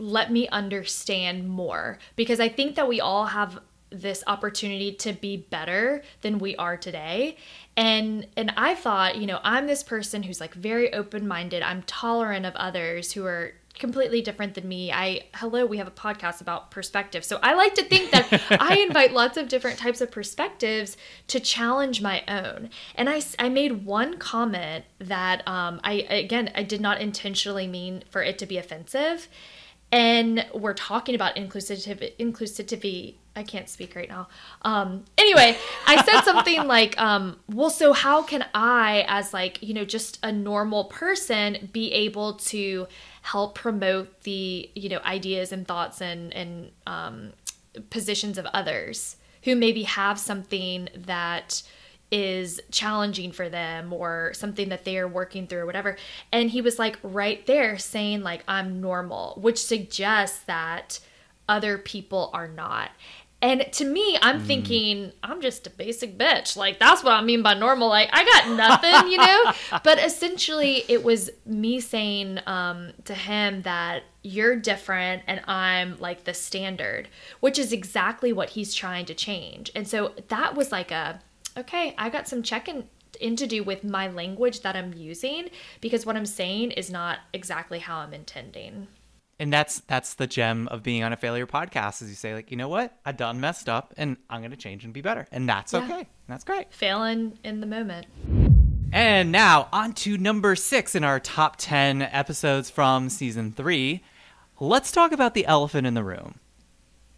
let 0.00 0.30
me 0.30 0.48
understand 0.48 1.48
more 1.48 1.98
because 2.14 2.40
I 2.40 2.48
think 2.48 2.76
that 2.76 2.88
we 2.88 3.00
all 3.00 3.26
have 3.26 3.60
this 3.90 4.22
opportunity 4.26 4.92
to 4.92 5.12
be 5.12 5.36
better 5.36 6.02
than 6.20 6.38
we 6.38 6.54
are 6.56 6.76
today 6.76 7.36
and 7.76 8.26
and 8.36 8.52
i 8.56 8.74
thought 8.74 9.16
you 9.16 9.26
know 9.26 9.40
i'm 9.42 9.66
this 9.66 9.82
person 9.82 10.22
who's 10.22 10.40
like 10.40 10.52
very 10.52 10.92
open-minded 10.92 11.62
i'm 11.62 11.82
tolerant 11.84 12.44
of 12.44 12.54
others 12.56 13.12
who 13.12 13.24
are 13.24 13.52
completely 13.78 14.20
different 14.20 14.54
than 14.54 14.68
me. 14.68 14.92
I 14.92 15.22
hello, 15.34 15.64
we 15.66 15.78
have 15.78 15.88
a 15.88 15.92
podcast 15.92 16.40
about 16.40 16.70
perspective. 16.70 17.24
So 17.24 17.38
I 17.42 17.54
like 17.54 17.74
to 17.74 17.84
think 17.84 18.10
that 18.10 18.28
I 18.60 18.78
invite 18.78 19.12
lots 19.12 19.36
of 19.36 19.48
different 19.48 19.78
types 19.78 20.00
of 20.00 20.10
perspectives 20.10 20.96
to 21.28 21.40
challenge 21.40 22.02
my 22.02 22.22
own. 22.28 22.70
And 22.94 23.08
I 23.08 23.22
I 23.38 23.48
made 23.48 23.84
one 23.84 24.18
comment 24.18 24.84
that 24.98 25.46
um 25.46 25.80
I 25.84 26.06
again, 26.08 26.50
I 26.54 26.62
did 26.62 26.80
not 26.80 27.00
intentionally 27.00 27.66
mean 27.66 28.04
for 28.10 28.22
it 28.22 28.38
to 28.38 28.46
be 28.46 28.58
offensive. 28.58 29.28
And 29.90 30.44
we're 30.52 30.74
talking 30.74 31.14
about 31.14 31.36
inclusivity 31.36 32.16
inclusivity 32.18 33.14
I 33.38 33.42
can't 33.44 33.68
speak 33.68 33.94
right 33.94 34.08
now. 34.08 34.28
Um, 34.62 35.04
anyway, 35.16 35.56
I 35.86 36.02
said 36.02 36.22
something 36.22 36.66
like, 36.66 37.00
um, 37.00 37.38
well, 37.48 37.70
so 37.70 37.92
how 37.92 38.22
can 38.22 38.44
I, 38.52 39.04
as 39.08 39.32
like, 39.32 39.62
you 39.62 39.74
know, 39.74 39.84
just 39.84 40.18
a 40.22 40.32
normal 40.32 40.84
person, 40.84 41.68
be 41.72 41.92
able 41.92 42.34
to 42.34 42.88
help 43.22 43.54
promote 43.54 44.22
the 44.22 44.70
you 44.74 44.88
know 44.88 45.00
ideas 45.04 45.52
and 45.52 45.68
thoughts 45.68 46.00
and 46.00 46.32
and 46.32 46.70
um, 46.86 47.32
positions 47.90 48.38
of 48.38 48.46
others 48.46 49.16
who 49.42 49.54
maybe 49.54 49.82
have 49.82 50.18
something 50.18 50.88
that 50.94 51.62
is 52.10 52.58
challenging 52.70 53.30
for 53.32 53.50
them 53.50 53.92
or 53.92 54.32
something 54.34 54.70
that 54.70 54.86
they 54.86 54.96
are 54.96 55.06
working 55.06 55.46
through 55.46 55.58
or 55.58 55.66
whatever 55.66 55.94
and 56.32 56.50
he 56.50 56.62
was 56.62 56.78
like 56.78 56.98
right 57.02 57.44
there 57.44 57.76
saying 57.76 58.22
like 58.22 58.42
i'm 58.48 58.80
normal 58.80 59.34
which 59.42 59.62
suggests 59.62 60.40
that 60.44 60.98
other 61.50 61.76
people 61.76 62.30
are 62.32 62.48
not 62.48 62.90
and 63.40 63.64
to 63.72 63.84
me, 63.84 64.18
I'm 64.20 64.40
mm. 64.40 64.46
thinking, 64.46 65.12
I'm 65.22 65.40
just 65.40 65.66
a 65.68 65.70
basic 65.70 66.18
bitch. 66.18 66.56
Like, 66.56 66.80
that's 66.80 67.04
what 67.04 67.12
I 67.12 67.22
mean 67.22 67.42
by 67.42 67.54
normal. 67.54 67.88
Like, 67.88 68.08
I 68.12 68.24
got 68.24 68.56
nothing, 68.56 69.12
you 69.12 69.18
know? 69.18 69.52
but 69.84 69.98
essentially, 69.98 70.84
it 70.88 71.04
was 71.04 71.30
me 71.46 71.78
saying 71.78 72.40
um, 72.46 72.92
to 73.04 73.14
him 73.14 73.62
that 73.62 74.02
you're 74.22 74.56
different 74.56 75.22
and 75.28 75.40
I'm 75.46 75.98
like 76.00 76.24
the 76.24 76.34
standard, 76.34 77.08
which 77.38 77.58
is 77.58 77.72
exactly 77.72 78.32
what 78.32 78.50
he's 78.50 78.74
trying 78.74 79.06
to 79.06 79.14
change. 79.14 79.70
And 79.74 79.86
so 79.86 80.14
that 80.28 80.56
was 80.56 80.72
like 80.72 80.90
a, 80.90 81.20
okay, 81.56 81.94
I 81.96 82.10
got 82.10 82.26
some 82.26 82.42
check 82.42 82.68
in 82.68 82.88
into 83.20 83.48
do 83.48 83.64
with 83.64 83.82
my 83.82 84.06
language 84.06 84.60
that 84.60 84.76
I'm 84.76 84.92
using 84.94 85.48
because 85.80 86.06
what 86.06 86.14
I'm 86.14 86.26
saying 86.26 86.70
is 86.72 86.88
not 86.88 87.18
exactly 87.32 87.80
how 87.80 87.98
I'm 87.98 88.14
intending. 88.14 88.86
And 89.40 89.52
that's 89.52 89.80
that's 89.80 90.14
the 90.14 90.26
gem 90.26 90.66
of 90.68 90.82
being 90.82 91.04
on 91.04 91.12
a 91.12 91.16
failure 91.16 91.46
podcast 91.46 92.02
is 92.02 92.08
you 92.08 92.16
say 92.16 92.34
like, 92.34 92.50
you 92.50 92.56
know 92.56 92.68
what? 92.68 92.96
I 93.04 93.12
done 93.12 93.40
messed 93.40 93.68
up 93.68 93.94
and 93.96 94.16
I'm 94.28 94.42
gonna 94.42 94.56
change 94.56 94.84
and 94.84 94.92
be 94.92 95.00
better. 95.00 95.26
And 95.30 95.48
that's 95.48 95.72
Yeah. 95.72 95.84
okay. 95.84 96.06
That's 96.28 96.42
great. 96.44 96.72
Failing 96.72 97.38
in 97.44 97.60
the 97.60 97.66
moment. 97.66 98.06
And 98.92 99.30
now 99.30 99.68
on 99.72 99.92
to 99.94 100.18
number 100.18 100.56
six 100.56 100.94
in 100.94 101.04
our 101.04 101.20
top 101.20 101.56
10 101.58 102.02
episodes 102.02 102.68
from 102.70 103.08
season 103.10 103.52
three. 103.52 104.02
Let's 104.60 104.90
talk 104.90 105.12
about 105.12 105.34
the 105.34 105.46
elephant 105.46 105.86
in 105.86 105.94
the 105.94 106.02
room. 106.02 106.40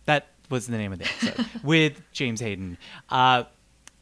That 0.04 0.26
was 0.50 0.66
the 0.66 0.76
name 0.76 0.92
of 0.92 0.98
the 0.98 1.06
episode 1.06 1.46
with 1.62 2.02
James 2.12 2.40
Hayden. 2.40 2.76
Uh, 3.08 3.44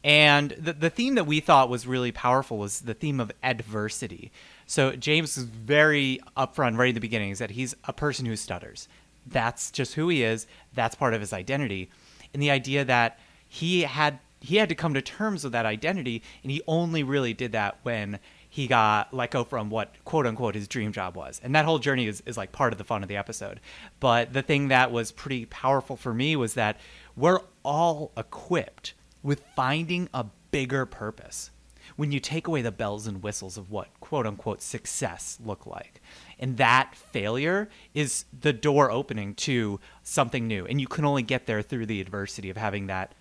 and 0.03 0.51
the, 0.51 0.73
the 0.73 0.89
theme 0.89 1.15
that 1.15 1.25
we 1.25 1.39
thought 1.39 1.69
was 1.69 1.85
really 1.87 2.11
powerful 2.11 2.57
was 2.57 2.81
the 2.81 2.93
theme 2.93 3.19
of 3.19 3.31
adversity. 3.43 4.31
So 4.69 4.91
James 4.95 5.35
is 5.35 5.45
very 5.45 6.19
upfront 6.37 6.77
right 6.77 6.89
at 6.89 6.93
the 6.93 7.01
beginning 7.01 7.31
is 7.31 7.39
that 7.39 7.49
he's 7.49 7.75
a 7.85 7.91
person 7.91 8.27
who 8.27 8.35
stutters. 8.35 8.87
That's 9.25 9.71
just 9.71 9.95
who 9.95 10.09
he 10.09 10.21
is. 10.21 10.45
That's 10.75 10.93
part 10.93 11.15
of 11.15 11.21
his 11.21 11.33
identity. 11.33 11.89
And 12.35 12.43
the 12.43 12.51
idea 12.51 12.85
that 12.85 13.17
he 13.47 13.81
had 13.81 14.19
he 14.39 14.57
had 14.57 14.69
to 14.69 14.75
come 14.75 14.93
to 14.93 15.01
terms 15.01 15.43
with 15.43 15.53
that 15.53 15.65
identity 15.65 16.21
and 16.43 16.51
he 16.51 16.61
only 16.67 17.01
really 17.01 17.33
did 17.33 17.53
that 17.53 17.79
when 17.81 18.19
he 18.47 18.67
got 18.67 19.11
let 19.11 19.31
go 19.31 19.43
from 19.43 19.71
what 19.71 19.95
quote 20.05 20.27
unquote 20.27 20.53
his 20.53 20.67
dream 20.67 20.91
job 20.91 21.15
was 21.15 21.41
and 21.43 21.55
that 21.55 21.65
whole 21.65 21.79
journey 21.79 22.05
is, 22.05 22.21
is 22.27 22.37
like 22.37 22.51
part 22.51 22.71
of 22.71 22.77
the 22.77 22.83
fun 22.85 23.01
of 23.01 23.09
the 23.09 23.17
episode 23.17 23.59
but 23.99 24.31
the 24.31 24.41
thing 24.41 24.69
that 24.69 24.91
was 24.91 25.11
pretty 25.11 25.45
powerful 25.47 25.97
for 25.97 26.13
me 26.13 26.37
was 26.37 26.53
that 26.53 26.77
we're 27.17 27.41
all 27.63 28.11
equipped 28.15 28.93
with 29.23 29.43
finding 29.55 30.07
a 30.13 30.25
bigger 30.51 30.85
purpose 30.85 31.51
when 31.99 32.13
you 32.13 32.19
take 32.21 32.47
away 32.47 32.61
the 32.61 32.71
bells 32.71 33.07
and 33.07 33.21
whistles 33.21 33.57
of 33.57 33.69
what 33.69 33.89
quote 33.99 34.25
unquote 34.25 34.61
success 34.61 35.37
look 35.43 35.65
like. 35.65 36.01
And 36.39 36.55
that 36.55 36.95
failure 36.95 37.67
is 37.93 38.23
the 38.39 38.53
door 38.53 38.89
opening 38.89 39.35
to 39.35 39.81
something 40.01 40.47
new. 40.47 40.65
And 40.65 40.79
you 40.79 40.87
can 40.87 41.03
only 41.03 41.23
get 41.23 41.45
there 41.45 41.61
through 41.61 41.87
the 41.87 41.99
adversity 41.99 42.49
of 42.49 42.55
having 42.55 42.87
that 42.87 43.15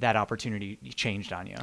that 0.00 0.16
opportunity 0.16 0.80
changed 0.96 1.32
on 1.32 1.46
you. 1.46 1.58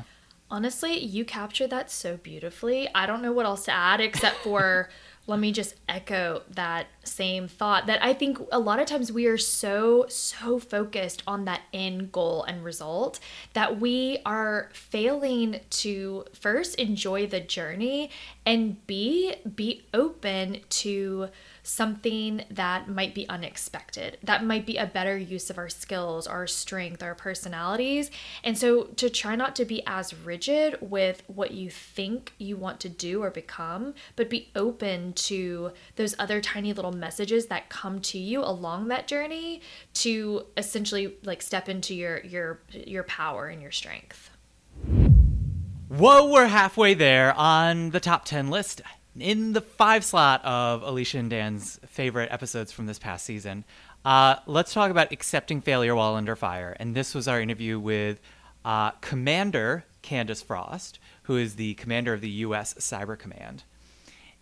Honestly, 0.50 0.98
you 0.98 1.26
captured 1.26 1.72
that 1.72 1.92
so 1.92 2.16
beautifully. 2.16 2.88
I 2.96 3.06
don't 3.06 3.22
know 3.22 3.34
what 3.34 3.46
else 3.46 3.66
to 3.66 3.74
add 3.74 4.00
except 4.00 4.38
for 4.38 4.88
let 5.32 5.40
me 5.40 5.52
just 5.54 5.76
echo 5.88 6.44
that 6.50 6.88
same 7.04 7.48
thought 7.48 7.88
that 7.88 8.04
I 8.04 8.14
think 8.14 8.38
a 8.52 8.60
lot 8.60 8.80
of 8.80 8.86
times 8.86 9.12
we 9.12 9.28
are 9.28 9.38
so, 9.38 10.06
so 10.10 10.60
focused 10.60 11.24
on 11.26 11.46
that 11.46 11.62
end 11.74 12.12
goal 12.12 12.44
and 12.44 12.64
result 12.64 13.20
that 13.54 13.80
we 13.80 14.20
are 14.26 14.70
failing 14.74 15.62
to 15.70 16.26
first 16.34 16.76
enjoy 16.76 17.28
the 17.28 17.40
journey 17.40 18.12
and 18.46 18.86
B, 18.86 19.36
be 19.56 19.84
open 19.94 20.60
to 20.70 21.30
something 21.64 22.44
that 22.50 22.88
might 22.88 23.14
be 23.14 23.28
unexpected, 23.30 24.18
that 24.24 24.44
might 24.44 24.66
be 24.66 24.78
a 24.78 24.86
better 24.86 25.18
use 25.18 25.50
of 25.50 25.58
our 25.58 25.70
skills, 25.70 26.28
our 26.28 26.48
strength, 26.48 27.04
our 27.04 27.16
personalities. 27.16 28.12
And 28.44 28.58
so 28.58 28.84
to 28.84 29.10
try 29.10 29.36
not 29.36 29.56
to 29.58 29.66
be 29.66 29.84
as 29.86 30.14
rigid 30.14 30.78
with 30.82 31.24
what 31.28 31.52
you 31.52 31.70
think 31.70 32.34
you 32.38 32.58
want 32.58 32.80
to 32.82 32.90
do 32.90 33.22
or 33.22 33.30
become, 33.30 33.94
but 34.16 34.30
be 34.30 34.50
open 34.56 35.14
to 35.14 35.72
those 35.96 36.16
other 36.18 36.42
tiny 36.42 36.74
little 36.74 36.92
messages 36.92 37.48
that 37.48 37.70
come 37.70 38.02
to 38.02 38.18
you 38.18 38.42
along 38.42 38.88
that 38.88 39.08
journey 39.08 39.62
to 39.94 40.46
essentially 40.58 41.16
like 41.24 41.42
step 41.42 41.70
into 41.70 41.94
your 41.94 42.20
your 42.22 42.60
your 42.72 43.04
power 43.04 43.48
and 43.48 43.62
your 43.62 43.72
strength. 43.72 44.32
Whoa, 45.90 46.32
we're 46.32 46.48
halfway 46.48 46.94
there 46.94 47.34
on 47.34 47.90
the 47.90 48.00
top 48.00 48.24
10 48.24 48.50
list. 48.50 48.82
In 49.20 49.52
the 49.52 49.62
five 49.62 50.06
slot 50.06 50.44
of 50.46 50.84
Alycia 50.84 51.20
and 51.20 51.30
Dan's 51.30 51.80
favorite 51.86 52.32
episodes 52.32 52.72
from 52.72 52.86
this 52.86 52.98
past 52.98 53.26
season, 53.26 53.66
uh, 54.06 54.38
let's 54.46 54.74
talk 54.74 54.90
about 54.90 55.12
accepting 55.12 55.60
failure 55.60 55.94
while 55.94 56.16
under 56.16 56.36
fire. 56.36 56.78
And 56.80 56.96
this 56.96 57.14
was 57.14 57.28
our 57.28 57.42
interview 57.42 57.78
with 57.78 58.22
uh, 58.64 58.92
Commander 59.02 59.84
Candice 60.02 60.44
Frost, 60.44 61.00
who 61.24 61.36
is 61.36 61.56
the 61.56 61.74
commander 61.74 62.14
of 62.14 62.22
the 62.22 62.30
U.S. 62.30 62.74
Cyber 62.76 63.20
Command. 63.20 63.64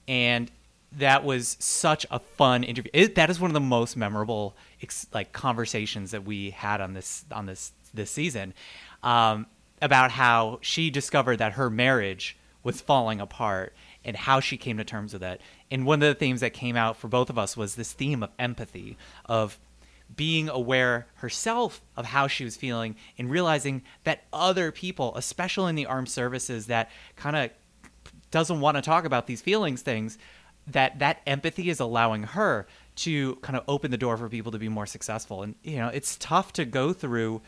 And 0.07 0.51
that 0.91 1.23
was 1.23 1.57
such 1.59 2.05
a 2.11 2.19
fun 2.19 2.63
interview. 2.63 2.91
It, 2.93 3.15
that 3.15 3.31
is 3.31 3.39
one 3.39 3.49
of 3.49 3.53
the 3.53 3.59
most 3.59 3.97
memorable 3.97 4.55
ex- 4.83 5.07
like 5.13 5.31
conversations 5.31 6.11
that 6.11 6.25
we 6.25 6.51
had 6.51 6.79
on 6.79 6.93
this 6.93 7.25
on 7.31 7.45
this 7.45 7.71
this 7.93 8.11
season 8.11 8.53
um, 9.03 9.47
about 9.81 10.11
how 10.11 10.59
she 10.61 10.89
discovered 10.89 11.37
that 11.37 11.53
her 11.53 11.69
marriage 11.69 12.37
was 12.63 12.81
falling 12.81 13.19
apart 13.19 13.73
and 14.05 14.15
how 14.15 14.39
she 14.39 14.57
came 14.57 14.77
to 14.77 14.83
terms 14.83 15.13
with 15.13 15.23
it. 15.23 15.41
And 15.69 15.85
one 15.85 16.01
of 16.01 16.07
the 16.07 16.15
themes 16.15 16.41
that 16.41 16.53
came 16.53 16.75
out 16.75 16.97
for 16.97 17.07
both 17.07 17.29
of 17.29 17.37
us 17.37 17.57
was 17.57 17.75
this 17.75 17.93
theme 17.93 18.23
of 18.23 18.31
empathy, 18.39 18.97
of 19.25 19.59
being 20.15 20.49
aware 20.49 21.07
herself 21.15 21.81
of 21.95 22.05
how 22.05 22.27
she 22.27 22.43
was 22.43 22.57
feeling 22.57 22.95
and 23.17 23.29
realizing 23.29 23.83
that 24.05 24.23
other 24.33 24.71
people, 24.71 25.15
especially 25.15 25.69
in 25.69 25.75
the 25.75 25.85
armed 25.85 26.09
services 26.09 26.65
that 26.67 26.89
kind 27.15 27.35
of 27.35 27.51
doesn't 28.31 28.59
want 28.59 28.75
to 28.75 28.81
talk 28.81 29.05
about 29.05 29.27
these 29.27 29.41
feelings 29.41 29.81
things 29.81 30.17
that 30.67 30.99
that 30.99 31.21
empathy 31.25 31.69
is 31.69 31.79
allowing 31.79 32.23
her 32.23 32.67
to 32.95 33.35
kind 33.37 33.57
of 33.57 33.63
open 33.67 33.91
the 33.91 33.97
door 33.97 34.17
for 34.17 34.29
people 34.29 34.51
to 34.51 34.59
be 34.59 34.69
more 34.69 34.85
successful 34.85 35.41
and 35.41 35.55
you 35.63 35.77
know 35.77 35.87
it's 35.87 36.15
tough 36.17 36.53
to 36.53 36.65
go 36.65 36.93
through 36.93 37.41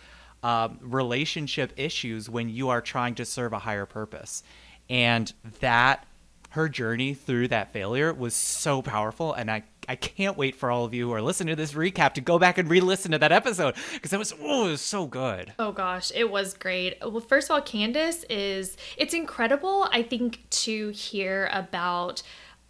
um, 0.43 0.79
relationship 0.81 1.71
issues 1.77 2.29
when 2.29 2.49
you 2.49 2.69
are 2.69 2.81
trying 2.81 3.13
to 3.13 3.25
serve 3.25 3.53
a 3.53 3.59
higher 3.59 3.85
purpose 3.85 4.43
and 4.89 5.33
that 5.59 6.05
her 6.51 6.69
journey 6.69 7.13
through 7.13 7.47
that 7.47 7.71
failure 7.73 8.13
was 8.13 8.33
so 8.33 8.81
powerful 8.81 9.33
and 9.33 9.49
i 9.49 9.63
i 9.87 9.95
can't 9.95 10.37
wait 10.37 10.55
for 10.55 10.69
all 10.69 10.85
of 10.85 10.93
you 10.93 11.07
who 11.07 11.13
are 11.13 11.21
listening 11.21 11.55
to 11.55 11.61
this 11.61 11.73
recap 11.73 12.13
to 12.13 12.21
go 12.21 12.37
back 12.37 12.57
and 12.57 12.69
re-listen 12.69 13.11
to 13.11 13.17
that 13.17 13.31
episode 13.31 13.73
because 13.93 14.13
it 14.13 14.19
was 14.19 14.33
oh 14.41 14.67
it 14.67 14.71
was 14.71 14.81
so 14.81 15.05
good 15.07 15.53
Oh 15.59 15.71
gosh, 15.71 16.11
it 16.15 16.29
was 16.29 16.53
great. 16.53 16.97
Well, 17.01 17.19
first 17.19 17.49
of 17.49 17.55
all, 17.55 17.61
Candice 17.61 18.23
is 18.29 18.77
it's 18.97 19.13
incredible, 19.13 19.87
I 19.91 20.01
think, 20.03 20.49
to 20.49 20.89
hear 20.89 21.49
about 21.53 22.23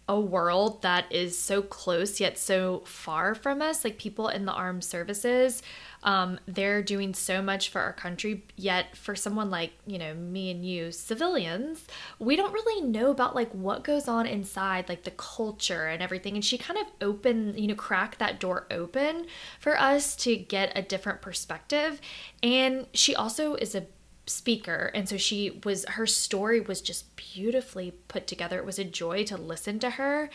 a 0.08 0.20
world 0.20 0.82
that 0.82 1.10
is 1.10 1.38
so 1.38 1.62
close 1.62 2.20
yet 2.20 2.36
so 2.36 2.82
far 2.84 3.34
from 3.34 3.62
us. 3.62 3.84
Like 3.84 3.98
people 3.98 4.28
in 4.28 4.44
the 4.44 4.52
armed 4.52 4.84
services, 4.84 5.62
um, 6.04 6.40
they're 6.46 6.82
doing 6.82 7.14
so 7.14 7.40
much 7.40 7.68
for 7.68 7.80
our 7.80 7.92
country. 7.92 8.44
Yet 8.56 8.96
for 8.96 9.14
someone 9.14 9.50
like 9.50 9.72
you 9.86 9.98
know 9.98 10.14
me 10.14 10.50
and 10.50 10.64
you, 10.64 10.92
civilians, 10.92 11.86
we 12.18 12.36
don't 12.36 12.52
really 12.52 12.86
know 12.86 13.10
about 13.10 13.34
like 13.34 13.50
what 13.52 13.84
goes 13.84 14.08
on 14.08 14.26
inside, 14.26 14.88
like 14.88 15.04
the 15.04 15.12
culture 15.12 15.86
and 15.86 16.02
everything. 16.02 16.34
And 16.34 16.44
she 16.44 16.58
kind 16.58 16.78
of 16.78 16.86
opened, 17.00 17.58
you 17.58 17.68
know, 17.68 17.74
cracked 17.74 18.18
that 18.18 18.40
door 18.40 18.66
open 18.70 19.26
for 19.60 19.78
us 19.78 20.16
to 20.16 20.36
get 20.36 20.72
a 20.76 20.82
different 20.82 21.20
perspective. 21.20 22.00
And 22.42 22.86
she 22.92 23.14
also 23.14 23.54
is 23.54 23.74
a 23.74 23.86
speaker 24.26 24.90
and 24.94 25.08
so 25.08 25.16
she 25.16 25.60
was 25.64 25.84
her 25.88 26.06
story 26.06 26.60
was 26.60 26.80
just 26.80 27.16
beautifully 27.16 27.92
put 28.06 28.26
together 28.28 28.56
it 28.56 28.64
was 28.64 28.78
a 28.78 28.84
joy 28.84 29.24
to 29.24 29.36
listen 29.36 29.80
to 29.80 29.90
her 29.90 30.30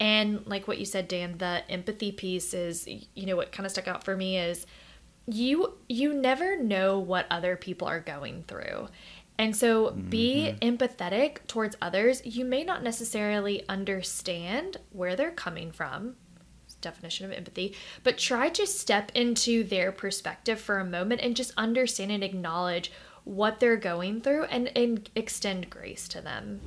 and 0.00 0.46
like 0.46 0.66
what 0.66 0.78
you 0.78 0.86
said 0.86 1.06
dan 1.06 1.36
the 1.36 1.62
empathy 1.70 2.10
piece 2.10 2.54
is 2.54 2.88
you 2.88 3.26
know 3.26 3.36
what 3.36 3.52
kind 3.52 3.66
of 3.66 3.72
stuck 3.72 3.86
out 3.86 4.02
for 4.02 4.16
me 4.16 4.38
is 4.38 4.66
you 5.26 5.74
you 5.88 6.14
never 6.14 6.56
know 6.56 6.98
what 6.98 7.26
other 7.30 7.56
people 7.56 7.88
are 7.88 8.00
going 8.00 8.44
through 8.46 8.88
and 9.38 9.54
so 9.54 9.90
be 9.90 10.54
mm-hmm. 10.60 10.76
empathetic 10.76 11.38
towards 11.46 11.76
others 11.82 12.24
you 12.24 12.44
may 12.44 12.62
not 12.62 12.82
necessarily 12.82 13.62
understand 13.68 14.76
where 14.90 15.16
they're 15.16 15.30
coming 15.30 15.72
from 15.72 16.14
definition 16.86 17.26
of 17.26 17.32
empathy, 17.32 17.74
but 18.02 18.18
try 18.18 18.48
to 18.48 18.66
step 18.66 19.10
into 19.14 19.64
their 19.64 19.92
perspective 19.92 20.60
for 20.60 20.78
a 20.78 20.84
moment 20.84 21.20
and 21.20 21.36
just 21.36 21.52
understand 21.56 22.12
and 22.12 22.22
acknowledge 22.22 22.92
what 23.24 23.58
they're 23.58 23.76
going 23.76 24.20
through 24.20 24.44
and, 24.44 24.70
and 24.76 25.10
extend 25.16 25.68
grace 25.68 26.06
to 26.08 26.20
them. 26.20 26.60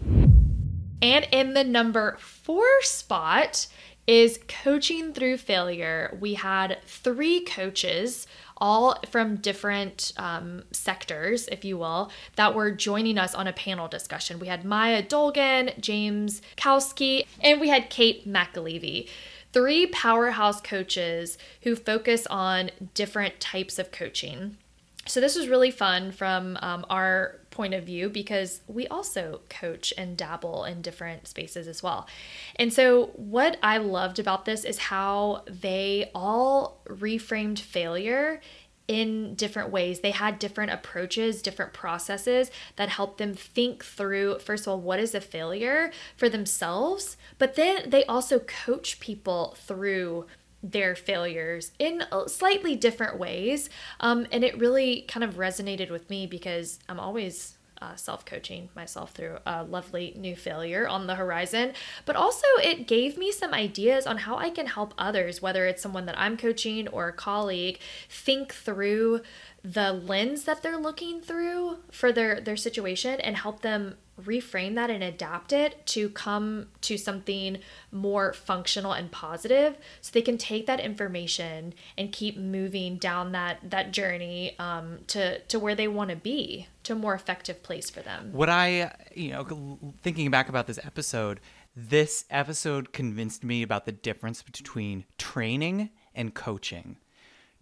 And 1.02 1.26
in 1.32 1.54
the 1.54 1.64
number 1.64 2.18
four 2.20 2.68
spot 2.82 3.68
is 4.06 4.40
coaching 4.48 5.14
through 5.14 5.38
failure. 5.38 6.18
We 6.20 6.34
had 6.34 6.80
three 6.86 7.42
coaches, 7.42 8.28
all 8.60 9.00
from 9.10 9.38
different 9.38 10.12
um, 10.18 10.64
sectors, 10.72 11.48
if 11.48 11.64
you 11.64 11.78
will, 11.78 12.12
that 12.36 12.56
were 12.56 12.72
joining 12.72 13.18
us 13.18 13.34
on 13.34 13.48
a 13.48 13.54
panel 13.54 13.88
discussion. 13.88 14.40
We 14.40 14.48
had 14.48 14.66
Maya 14.66 15.04
Dolgin, 15.04 15.80
James 15.80 16.42
Kawski, 16.58 17.26
and 17.42 17.60
we 17.60 17.70
had 17.70 17.90
Kate 17.90 18.28
MacAleavey 18.28 19.08
three 19.52 19.88
powerhouse 19.88 20.62
coaches 20.62 21.38
who 21.64 21.76
focus 21.76 22.28
on 22.28 22.72
different 22.94 23.40
types 23.40 23.80
of 23.80 23.92
coaching. 23.92 24.58
So, 25.06 25.20
this 25.20 25.36
was 25.36 25.48
really 25.48 25.72
fun 25.72 26.12
from 26.12 26.58
um, 26.62 26.86
our 26.90 27.40
point 27.60 27.74
of 27.74 27.84
view 27.84 28.08
because 28.08 28.62
we 28.68 28.88
also 28.88 29.42
coach 29.50 29.94
and 29.98 30.16
dabble 30.16 30.64
in 30.64 30.82
different 30.82 31.28
spaces 31.28 31.68
as 31.68 31.84
well. 31.84 32.08
And 32.56 32.72
so, 32.72 33.08
what 33.18 33.58
I 33.62 33.80
loved 33.80 34.18
about 34.18 34.46
this 34.46 34.64
is 34.64 34.78
how 34.78 35.44
they 35.46 36.10
all 36.16 36.80
reframed 36.88 37.60
failure 37.60 38.40
in 38.88 39.36
different 39.36 39.72
ways. 39.72 40.00
They 40.00 40.12
had 40.12 40.40
different 40.40 40.72
approaches, 40.72 41.42
different 41.42 41.74
processes 41.74 42.50
that 42.78 42.88
helped 42.88 43.18
them 43.18 43.34
think 43.34 43.84
through, 43.84 44.40
first 44.40 44.64
of 44.64 44.70
all, 44.70 44.80
what 44.80 45.02
is 45.02 45.14
a 45.14 45.20
failure 45.20 45.92
for 46.16 46.30
themselves, 46.30 47.18
but 47.40 47.56
then 47.56 47.90
they 47.90 48.06
also 48.06 48.40
coach 48.40 49.02
people 49.02 49.58
through 49.60 50.28
their 50.62 50.96
failures 50.96 51.72
in 51.80 52.04
slightly 52.28 52.76
different 52.76 53.18
ways. 53.18 53.70
Um, 54.00 54.28
and 54.32 54.44
it 54.44 54.58
really 54.58 55.02
kind 55.08 55.24
of 55.24 55.36
resonated 55.36 55.90
with 55.90 56.10
me 56.10 56.28
because 56.28 56.80
I'm 56.90 57.00
always 57.00 57.58
uh, 57.82 57.96
self 57.96 58.26
coaching 58.26 58.70
myself 58.76 59.12
through 59.12 59.38
a 59.46 59.64
lovely 59.64 60.14
new 60.18 60.36
failure 60.36 60.88
on 60.88 61.08
the 61.08 61.16
horizon. 61.16 61.74
But 62.06 62.16
also, 62.16 62.46
it 62.62 62.88
gave 62.88 63.18
me 63.18 63.32
some 63.32 63.54
ideas 63.54 64.06
on 64.06 64.18
how 64.18 64.38
I 64.38 64.50
can 64.50 64.68
help 64.68 64.94
others, 64.98 65.42
whether 65.42 65.66
it's 65.66 65.82
someone 65.82 66.06
that 66.06 66.20
I'm 66.20 66.38
coaching 66.38 66.88
or 66.90 67.08
a 67.08 67.14
colleague, 67.14 67.80
think 68.10 68.54
through 68.54 69.22
the 69.64 69.94
lens 69.94 70.44
that 70.44 70.62
they're 70.62 70.78
looking 70.78 71.22
through 71.22 71.78
for 71.92 72.12
their 72.12 72.40
their 72.40 72.58
situation 72.58 73.20
and 73.22 73.38
help 73.38 73.62
them 73.62 73.96
reframe 74.26 74.76
that 74.76 74.90
and 74.90 75.04
adapt 75.04 75.54
it 75.54 75.86
to 75.88 76.10
come 76.10 76.68
to 76.82 76.98
something 76.98 77.60
more 77.92 78.34
functional 78.34 78.92
and 78.92 79.12
positive 79.12 79.78
so 80.02 80.12
they 80.14 80.22
can 80.22 80.38
take 80.38 80.66
that 80.66 80.80
information 80.80 81.74
and 81.98 82.12
keep 82.12 82.38
moving 82.38 82.98
down 82.98 83.32
that 83.32 83.58
that 83.64 83.92
journey 83.92 84.56
um, 84.60 85.00
to 85.08 85.40
to 85.40 85.60
where 85.60 85.76
they 85.76 85.88
want 85.88 86.10
to 86.10 86.16
be 86.16 86.68
to 86.84 86.94
a 86.94 86.96
more 86.96 87.14
effective 87.14 87.62
place 87.64 87.90
for 87.90 88.02
them. 88.02 88.32
What 88.32 88.50
i 88.50 88.94
you 89.16 89.32
know 89.32 89.80
thinking 90.02 90.30
back 90.32 90.50
about 90.50 90.68
this 90.68 90.80
episode 90.84 91.40
this 91.76 92.26
episode 92.30 92.92
convinced 92.92 93.44
me 93.44 93.62
about 93.62 93.86
the 93.86 93.92
difference 93.92 94.42
between 94.42 95.06
training 95.18 95.92
and 96.14 96.34
coaching. 96.34 96.98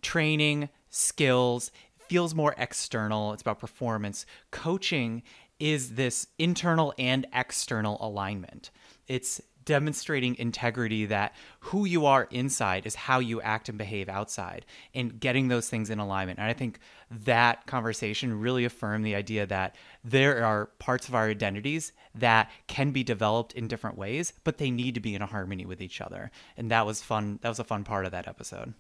Training 0.02 0.70
skills 0.90 1.72
feels 2.08 2.34
more 2.34 2.56
external 2.58 3.34
it's 3.34 3.42
about 3.42 3.60
performance. 3.60 4.26
Coaching 4.52 5.24
is 5.60 5.96
this 5.96 6.28
internal 6.38 6.94
and 6.98 7.26
external 7.34 7.98
alignment. 8.02 8.70
It's 9.08 9.42
demonstrating 9.68 10.34
integrity 10.40 11.06
that 11.06 11.36
who 11.60 11.84
you 11.84 12.06
are 12.06 12.30
inside 12.32 12.86
is 12.86 12.96
how 12.96 13.20
you 13.20 13.42
act 13.42 13.68
and 13.68 13.78
behave 13.78 14.08
outside 14.08 14.66
and 14.96 15.20
getting 15.20 15.50
those 15.50 15.70
things 15.70 15.90
in 15.90 16.00
alignment. 16.00 16.40
And 16.40 16.48
I 16.48 16.54
think 16.54 16.80
that 17.12 17.68
conversation 17.68 18.40
really 18.40 18.64
affirmed 18.64 19.06
the 19.06 19.14
idea 19.14 19.46
that 19.46 19.76
there 20.06 20.44
are 20.46 20.68
parts 20.80 21.10
of 21.10 21.16
our 21.16 21.28
identities 21.28 21.92
that 22.16 22.50
can 22.68 22.92
be 22.92 23.04
developed 23.04 23.54
in 23.54 23.68
different 23.68 23.98
ways, 23.98 24.32
but 24.46 24.58
they 24.58 24.72
need 24.72 24.96
to 24.96 25.02
be 25.02 25.16
in 25.16 25.22
harmony 25.22 25.66
with 25.66 25.82
each 25.82 26.00
other. 26.00 26.32
And 26.56 26.72
that 26.72 26.86
was 26.86 27.02
fun. 27.02 27.40
That 27.42 27.50
was 27.50 27.60
a 27.60 27.66
fun 27.66 27.84
part 27.84 28.06
of 28.06 28.14
that 28.14 28.26
episode. 28.26 28.74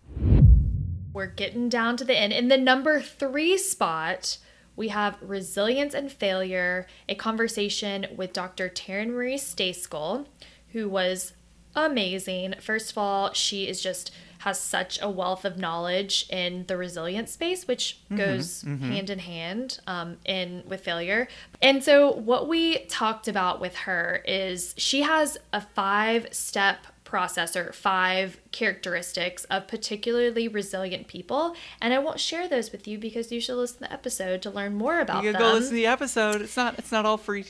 We're 1.11 1.27
getting 1.27 1.67
down 1.67 1.97
to 1.97 2.05
the 2.05 2.17
end. 2.17 2.31
In 2.31 2.47
the 2.47 2.57
number 2.57 3.01
three 3.01 3.57
spot, 3.57 4.37
we 4.77 4.87
have 4.89 5.17
Resilience 5.21 5.93
and 5.93 6.09
Failure, 6.09 6.87
a 7.09 7.15
conversation 7.15 8.05
with 8.15 8.31
Dr. 8.31 8.69
Taryn 8.69 9.09
Marie 9.09 9.35
Stejskal, 9.35 10.27
who 10.69 10.87
was 10.87 11.33
amazing. 11.75 12.53
First 12.61 12.91
of 12.91 12.97
all, 12.97 13.33
she 13.33 13.67
is 13.67 13.81
just 13.81 14.11
has 14.39 14.59
such 14.59 14.99
a 15.01 15.09
wealth 15.09 15.45
of 15.45 15.57
knowledge 15.57 16.27
in 16.29 16.63
the 16.67 16.77
resilience 16.77 17.31
space, 17.31 17.67
which 17.67 17.99
mm-hmm, 18.05 18.17
goes 18.17 18.63
mm-hmm. 18.63 18.91
hand 18.91 19.09
in 19.09 19.19
hand 19.19 19.79
um, 19.87 20.17
in 20.25 20.63
with 20.67 20.81
failure. 20.81 21.27
And 21.61 21.83
so, 21.83 22.11
what 22.11 22.47
we 22.47 22.85
talked 22.85 23.27
about 23.27 23.59
with 23.59 23.75
her 23.75 24.23
is 24.27 24.75
she 24.77 25.01
has 25.01 25.39
a 25.51 25.59
five 25.61 26.27
step 26.31 26.85
processor 27.07 27.73
five 27.73 28.37
characteristics 28.51 29.45
of 29.45 29.65
particularly 29.67 30.47
resilient 30.49 31.07
people 31.07 31.55
and 31.81 31.93
i 31.93 31.97
won't 31.97 32.19
share 32.19 32.49
those 32.49 32.71
with 32.71 32.85
you 32.85 32.97
because 32.97 33.31
you 33.31 33.39
should 33.39 33.55
listen 33.55 33.77
to 33.77 33.83
the 33.83 33.93
episode 33.93 34.41
to 34.41 34.49
learn 34.49 34.75
more 34.75 34.99
about 34.99 35.23
you 35.23 35.31
them 35.31 35.41
go 35.41 35.53
listen 35.53 35.69
to 35.69 35.75
the 35.75 35.87
episode 35.87 36.41
it's 36.41 36.57
not 36.57 36.77
it's 36.77 36.91
not 36.91 37.05
all 37.05 37.17
free 37.17 37.45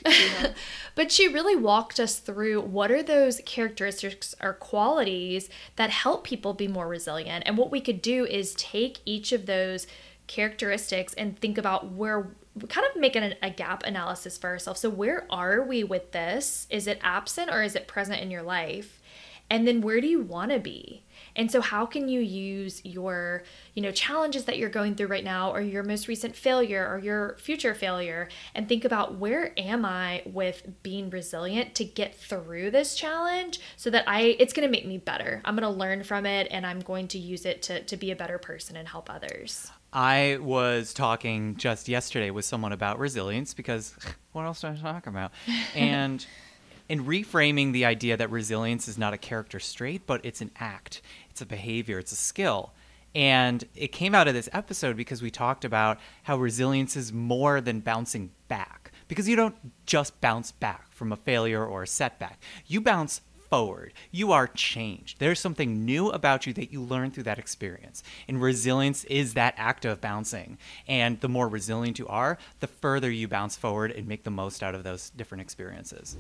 but 0.96 1.12
she 1.12 1.28
really 1.28 1.56
walked 1.56 2.00
us 2.00 2.20
through 2.20 2.62
what 2.62 2.92
are 2.92 3.02
those 3.02 3.42
characteristics 3.46 4.36
or 4.42 4.54
qualities 4.54 5.50
that 5.76 5.90
help 5.90 6.24
people 6.24 6.54
be 6.54 6.68
more 6.68 6.88
resilient 6.88 7.44
and 7.48 7.58
what 7.58 7.72
we 7.72 7.82
could 7.82 8.02
do 8.02 8.26
is 8.26 8.54
take 8.54 9.00
each 9.06 9.32
of 9.32 9.48
those 9.48 9.88
characteristics 10.28 11.14
and 11.16 11.40
think 11.40 11.58
about 11.58 11.92
where 11.92 12.28
we're 12.62 12.68
kind 12.68 12.88
of 12.88 13.00
making 13.00 13.34
a 13.42 13.50
gap 13.50 13.84
analysis 13.84 14.36
for 14.36 14.50
ourselves. 14.50 14.80
So, 14.80 14.90
where 14.90 15.28
are 15.30 15.62
we 15.62 15.84
with 15.84 16.12
this? 16.12 16.66
Is 16.70 16.88
it 16.88 17.00
absent 17.04 17.52
or 17.52 17.62
is 17.62 17.76
it 17.76 17.88
present 17.88 18.20
in 18.20 18.32
your 18.32 18.42
life? 18.42 19.00
And 19.50 19.68
then 19.68 19.82
where 19.82 20.02
do 20.02 20.08
you 20.08 20.22
want 20.22 20.52
to 20.52 20.60
be? 20.60 21.04
And 21.36 21.52
so 21.52 21.62
how 21.62 21.86
can 21.86 22.10
you 22.10 22.20
use 22.20 22.82
your 22.84 23.44
you 23.76 23.82
know 23.82 23.92
challenges 23.92 24.46
that 24.46 24.58
you're 24.58 24.70
going 24.70 24.96
through 24.96 25.08
right 25.08 25.24
now 25.24 25.52
or 25.52 25.62
your 25.62 25.84
most 25.84 26.08
recent 26.08 26.36
failure 26.36 26.88
or 26.88 26.98
your 26.98 27.38
future 27.38 27.74
failure 27.74 28.28
and 28.56 28.68
think 28.68 28.86
about 28.86 29.18
where 29.18 29.54
am 29.58 29.86
i 29.86 30.24
with 30.26 30.68
being 30.84 31.10
resilient 31.10 31.76
to 31.76 31.86
get 31.86 32.16
through 32.16 32.72
this 32.72 32.96
challenge 32.96 33.60
so 33.76 33.90
that 33.90 34.04
i 34.08 34.36
it's 34.40 34.54
going 34.54 34.68
to 34.68 34.72
make 34.72 34.86
me 34.86 34.98
better. 34.98 35.42
I'm 35.46 35.56
going 35.56 35.72
to 35.72 35.80
learn 35.80 36.04
from 36.04 36.26
it 36.26 36.48
and 36.52 36.66
i'm 36.66 36.80
going 36.80 37.08
to 37.10 37.20
use 37.20 37.46
it 37.46 37.62
to, 37.64 37.84
to 37.84 37.98
be 37.98 38.12
a 38.12 38.16
better 38.16 38.38
person 38.38 38.76
and 38.76 38.88
help 38.88 39.10
others. 39.10 39.72
I 39.94 40.38
was 40.42 40.94
talking 40.94 41.56
just 41.56 41.88
yesterday 41.88 42.30
with 42.30 42.46
someone 42.46 42.74
about 42.74 43.00
resilience 43.00 43.54
because 43.54 43.96
what 44.34 44.44
else 44.44 44.62
do 44.62 44.68
I 44.68 44.76
talk 44.76 45.08
about? 45.08 45.32
And 45.74 46.26
in 46.90 47.06
reframing 47.06 47.74
the 47.74 47.86
idea 47.86 48.18
that 48.18 48.30
resilience 48.30 48.88
is 48.88 48.98
not 48.98 49.14
a 49.14 49.18
character 49.18 49.60
trait, 49.60 50.04
but 50.06 50.24
it's 50.24 50.42
an 50.42 50.52
act, 50.58 51.02
it's 51.30 51.42
a 51.42 51.46
behavior, 51.46 52.00
it's 52.00 52.12
a 52.12 52.16
skill. 52.16 52.74
And 53.16 53.64
it 53.76 53.92
came 53.92 54.14
out 54.14 54.28
of 54.28 54.34
this 54.34 54.50
episode 54.54 54.96
because 54.96 55.22
we 55.22 55.32
talked 55.32 55.66
about 55.66 55.98
how 56.24 56.38
resilience 56.38 56.96
is 56.96 57.12
more 57.12 57.62
than 57.62 57.80
bouncing 57.80 58.32
back. 58.48 58.92
Because 59.08 59.28
you 59.28 59.36
don't 59.36 59.56
just 59.86 60.20
bounce 60.22 60.52
back 60.52 60.92
from 60.92 61.12
a 61.12 61.16
failure 61.16 61.66
or 61.66 61.84
a 61.84 61.88
setback, 61.88 62.42
you 62.68 62.82
bounce 62.82 63.22
forward. 63.50 63.94
You 64.12 64.34
are 64.34 64.48
changed. 64.48 65.20
There's 65.20 65.40
something 65.40 65.86
new 65.86 66.10
about 66.10 66.46
you 66.46 66.54
that 66.54 66.72
you 66.72 66.82
learn 66.82 67.12
through 67.12 67.24
that 67.24 67.40
experience. 67.40 68.04
And 68.28 68.42
resilience 68.42 69.06
is 69.06 69.34
that 69.34 69.54
act 69.58 69.86
of 69.86 70.02
bouncing. 70.02 70.58
And 70.88 71.20
the 71.22 71.30
more 71.30 71.48
resilient 71.48 72.00
you 72.00 72.08
are, 72.08 72.38
the 72.60 72.68
further 72.68 73.10
you 73.10 73.28
bounce 73.28 73.56
forward 73.56 73.92
and 73.92 74.08
make 74.08 74.24
the 74.24 74.32
most 74.32 74.62
out 74.62 74.76
of 74.76 74.84
those 74.84 75.10
different 75.12 75.42
experiences. 75.42 76.18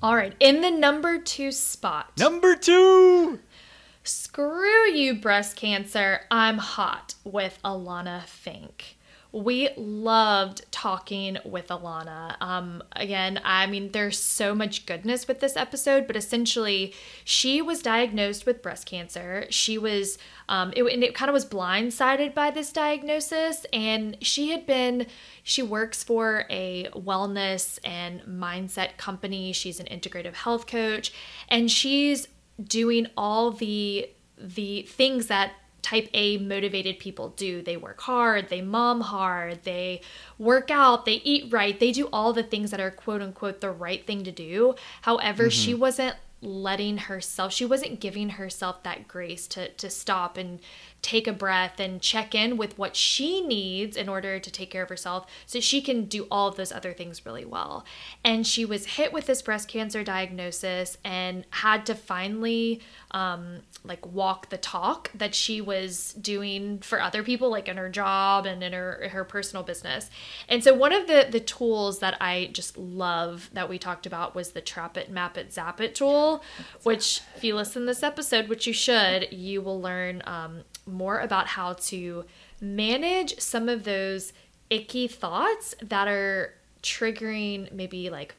All 0.00 0.14
right, 0.14 0.34
in 0.38 0.60
the 0.60 0.70
number 0.70 1.18
two 1.18 1.50
spot. 1.50 2.12
Number 2.16 2.54
two! 2.54 3.40
Screw 4.04 4.88
you, 4.90 5.14
breast 5.14 5.56
cancer. 5.56 6.20
I'm 6.30 6.58
hot 6.58 7.16
with 7.24 7.58
Alanna 7.64 8.22
Fincke. 8.22 8.94
We 9.30 9.68
loved 9.76 10.64
talking 10.70 11.36
with 11.44 11.68
Alanna. 11.68 12.36
Um, 12.40 12.82
again, 12.92 13.40
I 13.44 13.66
mean, 13.66 13.92
there's 13.92 14.18
so 14.18 14.54
much 14.54 14.86
goodness 14.86 15.28
with 15.28 15.40
this 15.40 15.54
episode, 15.54 16.06
but 16.06 16.16
essentially, 16.16 16.94
she 17.24 17.60
was 17.60 17.82
diagnosed 17.82 18.46
with 18.46 18.62
breast 18.62 18.86
cancer. 18.86 19.46
She 19.50 19.76
was, 19.76 20.16
um, 20.48 20.72
it, 20.74 20.82
and 20.82 21.04
it 21.04 21.14
kind 21.14 21.28
of 21.28 21.34
was 21.34 21.44
blindsided 21.44 22.34
by 22.34 22.50
this 22.50 22.72
diagnosis, 22.72 23.66
and 23.70 24.16
she 24.22 24.50
had 24.50 24.64
been, 24.64 25.06
she 25.42 25.62
works 25.62 26.02
for 26.02 26.46
a 26.48 26.88
wellness 26.94 27.78
and 27.84 28.22
mindset 28.22 28.96
company. 28.96 29.52
She's 29.52 29.78
an 29.78 29.86
integrative 29.86 30.34
health 30.34 30.66
coach, 30.66 31.12
and 31.50 31.70
she's 31.70 32.28
doing 32.62 33.06
all 33.16 33.50
the 33.50 34.10
the 34.40 34.82
things 34.82 35.26
that 35.26 35.52
type 35.82 36.08
A 36.12 36.38
motivated 36.38 36.98
people 36.98 37.30
do. 37.30 37.62
They 37.62 37.76
work 37.76 38.00
hard, 38.00 38.48
they 38.48 38.60
mom 38.60 39.00
hard, 39.00 39.64
they 39.64 40.02
work 40.38 40.70
out, 40.70 41.04
they 41.04 41.20
eat 41.24 41.52
right, 41.52 41.78
they 41.78 41.92
do 41.92 42.08
all 42.12 42.32
the 42.32 42.42
things 42.42 42.70
that 42.70 42.80
are 42.80 42.90
quote 42.90 43.22
unquote 43.22 43.60
the 43.60 43.70
right 43.70 44.06
thing 44.06 44.24
to 44.24 44.32
do. 44.32 44.74
However, 45.02 45.44
mm-hmm. 45.44 45.50
she 45.50 45.74
wasn't 45.74 46.16
letting 46.40 46.98
herself 46.98 47.52
she 47.52 47.64
wasn't 47.64 47.98
giving 47.98 48.30
herself 48.30 48.82
that 48.84 49.08
grace 49.08 49.48
to 49.48 49.68
to 49.70 49.90
stop 49.90 50.36
and 50.36 50.60
take 51.02 51.26
a 51.26 51.32
breath 51.32 51.78
and 51.78 52.00
check 52.02 52.34
in 52.34 52.56
with 52.56 52.76
what 52.76 52.96
she 52.96 53.40
needs 53.40 53.96
in 53.96 54.08
order 54.08 54.38
to 54.38 54.50
take 54.50 54.70
care 54.70 54.82
of 54.82 54.88
herself 54.88 55.26
so 55.46 55.60
she 55.60 55.80
can 55.80 56.04
do 56.04 56.26
all 56.30 56.48
of 56.48 56.56
those 56.56 56.72
other 56.72 56.92
things 56.92 57.24
really 57.24 57.44
well. 57.44 57.84
And 58.24 58.46
she 58.46 58.64
was 58.64 58.86
hit 58.86 59.12
with 59.12 59.26
this 59.26 59.40
breast 59.40 59.68
cancer 59.68 60.02
diagnosis 60.02 60.98
and 61.04 61.46
had 61.50 61.86
to 61.86 61.94
finally 61.94 62.80
um, 63.12 63.60
like 63.84 64.04
walk 64.06 64.50
the 64.50 64.58
talk 64.58 65.10
that 65.14 65.34
she 65.34 65.60
was 65.60 66.12
doing 66.14 66.78
for 66.80 67.00
other 67.00 67.22
people, 67.22 67.50
like 67.50 67.68
in 67.68 67.76
her 67.76 67.88
job 67.88 68.44
and 68.44 68.62
in 68.62 68.72
her, 68.72 69.08
her 69.12 69.24
personal 69.24 69.62
business. 69.62 70.10
And 70.48 70.62
so 70.62 70.74
one 70.74 70.92
of 70.92 71.06
the, 71.06 71.28
the 71.30 71.40
tools 71.40 72.00
that 72.00 72.16
I 72.20 72.50
just 72.52 72.76
love 72.76 73.50
that 73.52 73.68
we 73.68 73.78
talked 73.78 74.04
about 74.04 74.34
was 74.34 74.50
the 74.50 74.60
Trap 74.60 74.96
It, 74.96 75.10
Map 75.10 75.38
It, 75.38 75.52
Zap 75.52 75.80
It 75.80 75.94
tool, 75.94 76.42
which 76.82 77.20
if 77.36 77.44
you 77.44 77.54
listen 77.54 77.82
to 77.82 77.86
this 77.86 78.02
episode, 78.02 78.48
which 78.48 78.66
you 78.66 78.72
should, 78.72 79.32
you 79.32 79.62
will 79.62 79.80
learn 79.80 80.22
um, 80.26 80.64
more 80.88 81.18
about 81.20 81.46
how 81.48 81.74
to 81.74 82.24
manage 82.60 83.38
some 83.38 83.68
of 83.68 83.84
those 83.84 84.32
icky 84.70 85.06
thoughts 85.08 85.74
that 85.82 86.08
are 86.08 86.54
triggering 86.82 87.70
maybe 87.72 88.10
like 88.10 88.34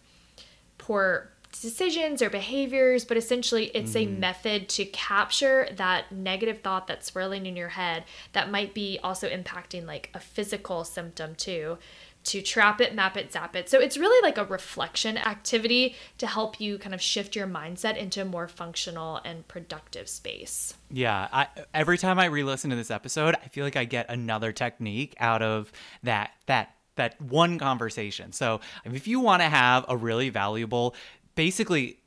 poor 0.78 1.30
decisions 1.52 2.22
or 2.22 2.30
behaviors, 2.30 3.04
but 3.06 3.18
essentially 3.18 3.66
it's 3.74 3.94
Mm-hmm. 3.94 4.16
a 4.16 4.20
method 4.20 4.70
to 4.70 4.86
capture 4.86 5.68
that 5.76 6.12
negative 6.12 6.62
thought 6.62 6.86
that's 6.88 7.08
swirling 7.08 7.46
in 7.48 7.56
your 7.56 7.70
head 7.70 8.04
that 8.34 8.52
might 8.52 8.74
be 8.74 9.00
also 9.04 9.28
impacting 9.28 9.86
like 9.88 10.10
a 10.14 10.20
physical 10.20 10.84
symptom 10.84 11.34
too. 11.36 11.78
To 12.25 12.41
trap 12.41 12.82
it, 12.82 12.93
map 12.93 13.17
it, 13.17 13.32
zap 13.32 13.55
it. 13.55 13.69
So 13.69 13.79
it's 13.79 13.97
really 13.97 14.21
like 14.21 14.38
a 14.38 14.45
reflection 14.45 15.17
activity 15.17 15.95
to 16.17 16.27
help 16.27 16.60
you 16.60 16.77
kind 16.77 16.93
of 16.93 17.01
shift 17.01 17.36
your 17.36 17.47
mindset 17.47 17.97
into 17.97 18.21
a 18.21 18.25
more 18.25 18.47
functional 18.47 19.21
and 19.23 19.47
productive 19.47 20.08
space. 20.10 20.75
Yeah, 20.91 21.27
I, 21.32 21.47
every 21.73 21.97
time 21.97 22.19
I 22.19 22.25
re-listen 22.25 22.69
to 22.69 22.75
this 22.75 22.91
episode, 22.91 23.36
I 23.36 23.47
feel 23.47 23.63
like 23.63 23.77
I 23.77 23.86
get 23.86 24.10
another 24.10 24.51
technique 24.51 25.15
out 25.19 25.41
of 25.41 25.71
that 26.03 26.32
that 26.45 26.75
that 26.95 27.19
one 27.21 27.58
conversation. 27.58 28.34
So, 28.34 28.60
if 28.86 29.08
you 29.08 29.21
want 29.21 29.41
to 29.41 29.49
have 29.49 29.86
a 29.88 29.95
really 29.95 30.29
valuable, 30.29 30.95
basically 31.36 31.99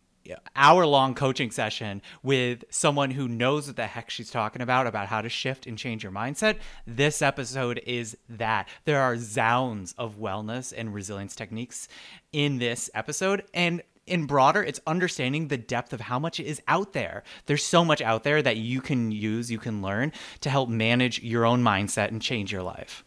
hour 0.56 0.86
long 0.86 1.14
coaching 1.14 1.50
session 1.50 2.02
with 2.22 2.64
someone 2.70 3.10
who 3.10 3.28
knows 3.28 3.66
what 3.66 3.76
the 3.76 3.86
heck 3.86 4.10
she's 4.10 4.30
talking 4.30 4.62
about 4.62 4.86
about 4.86 5.08
how 5.08 5.20
to 5.20 5.28
shift 5.28 5.66
and 5.66 5.78
change 5.78 6.02
your 6.02 6.12
mindset 6.12 6.58
this 6.86 7.22
episode 7.22 7.80
is 7.86 8.16
that 8.28 8.68
there 8.84 9.00
are 9.00 9.16
zounds 9.16 9.94
of 9.98 10.18
wellness 10.18 10.72
and 10.76 10.94
resilience 10.94 11.34
techniques 11.34 11.88
in 12.32 12.58
this 12.58 12.90
episode 12.94 13.44
and 13.54 13.82
in 14.04 14.26
broader, 14.26 14.62
it's 14.62 14.80
understanding 14.86 15.46
the 15.46 15.56
depth 15.56 15.92
of 15.92 16.00
how 16.00 16.18
much 16.18 16.40
is 16.40 16.60
out 16.66 16.92
there. 16.92 17.22
There's 17.46 17.64
so 17.64 17.84
much 17.84 18.02
out 18.02 18.24
there 18.24 18.42
that 18.42 18.56
you 18.56 18.80
can 18.80 19.12
use, 19.12 19.50
you 19.50 19.58
can 19.58 19.80
learn 19.80 20.12
to 20.40 20.50
help 20.50 20.68
manage 20.68 21.22
your 21.22 21.46
own 21.46 21.62
mindset 21.62 22.08
and 22.08 22.20
change 22.20 22.50
your 22.50 22.64
life. 22.64 23.04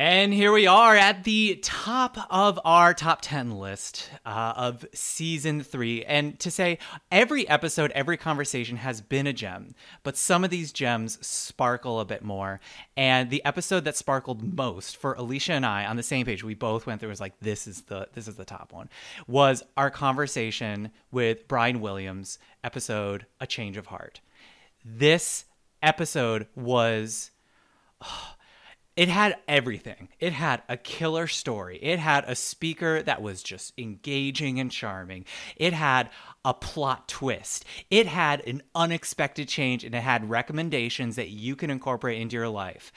And 0.00 0.32
here 0.32 0.50
we 0.50 0.66
are 0.66 0.96
at 0.96 1.24
the 1.24 1.56
top 1.62 2.16
of 2.30 2.58
our 2.64 2.94
top 2.94 3.18
10 3.20 3.58
list 3.58 4.08
uh, 4.24 4.54
of 4.56 4.86
season 4.94 5.62
three. 5.62 6.06
And 6.06 6.38
to 6.38 6.50
say 6.50 6.78
every 7.12 7.46
episode, 7.46 7.90
every 7.90 8.16
conversation 8.16 8.78
has 8.78 9.02
been 9.02 9.26
a 9.26 9.34
gem, 9.34 9.74
but 10.02 10.16
some 10.16 10.42
of 10.42 10.48
these 10.48 10.72
gems 10.72 11.18
sparkle 11.20 12.00
a 12.00 12.06
bit 12.06 12.24
more. 12.24 12.60
And 12.96 13.28
the 13.28 13.44
episode 13.44 13.84
that 13.84 13.94
sparkled 13.94 14.56
most 14.56 14.96
for 14.96 15.14
Alycia 15.16 15.50
and 15.50 15.66
I 15.66 15.84
on 15.84 15.96
the 15.96 16.02
same 16.02 16.24
page, 16.24 16.42
we 16.42 16.54
both 16.54 16.86
went 16.86 16.98
through 16.98 17.10
was 17.10 17.20
like, 17.20 17.38
this 17.40 17.66
is 17.66 17.82
the 17.82 18.08
this 18.14 18.26
is 18.26 18.36
the 18.36 18.46
top 18.46 18.72
one, 18.72 18.88
was 19.28 19.62
our 19.76 19.90
conversation 19.90 20.92
with 21.12 21.46
Brian 21.46 21.78
Williams, 21.78 22.38
episode 22.64 23.26
A 23.38 23.46
Change 23.46 23.76
of 23.76 23.84
Heart. 23.88 24.22
This 24.82 25.44
episode 25.82 26.46
was 26.56 27.32
it 28.96 29.08
had 29.08 29.36
everything. 29.46 30.08
It 30.18 30.32
had 30.32 30.62
a 30.68 30.76
killer 30.76 31.26
story. 31.26 31.78
It 31.80 31.98
had 31.98 32.24
a 32.26 32.34
speaker 32.34 33.02
that 33.02 33.22
was 33.22 33.42
just 33.42 33.72
engaging 33.78 34.58
and 34.60 34.70
charming. 34.70 35.24
It 35.56 35.72
had 35.72 36.10
a 36.44 36.52
plot 36.52 37.08
twist. 37.08 37.64
It 37.90 38.06
had 38.06 38.46
an 38.46 38.62
unexpected 38.74 39.48
change 39.48 39.84
and 39.84 39.94
it 39.94 40.02
had 40.02 40.28
recommendations 40.28 41.16
that 41.16 41.30
you 41.30 41.56
can 41.56 41.70
incorporate 41.70 42.20
into 42.20 42.36
your 42.36 42.48
life. 42.48 42.92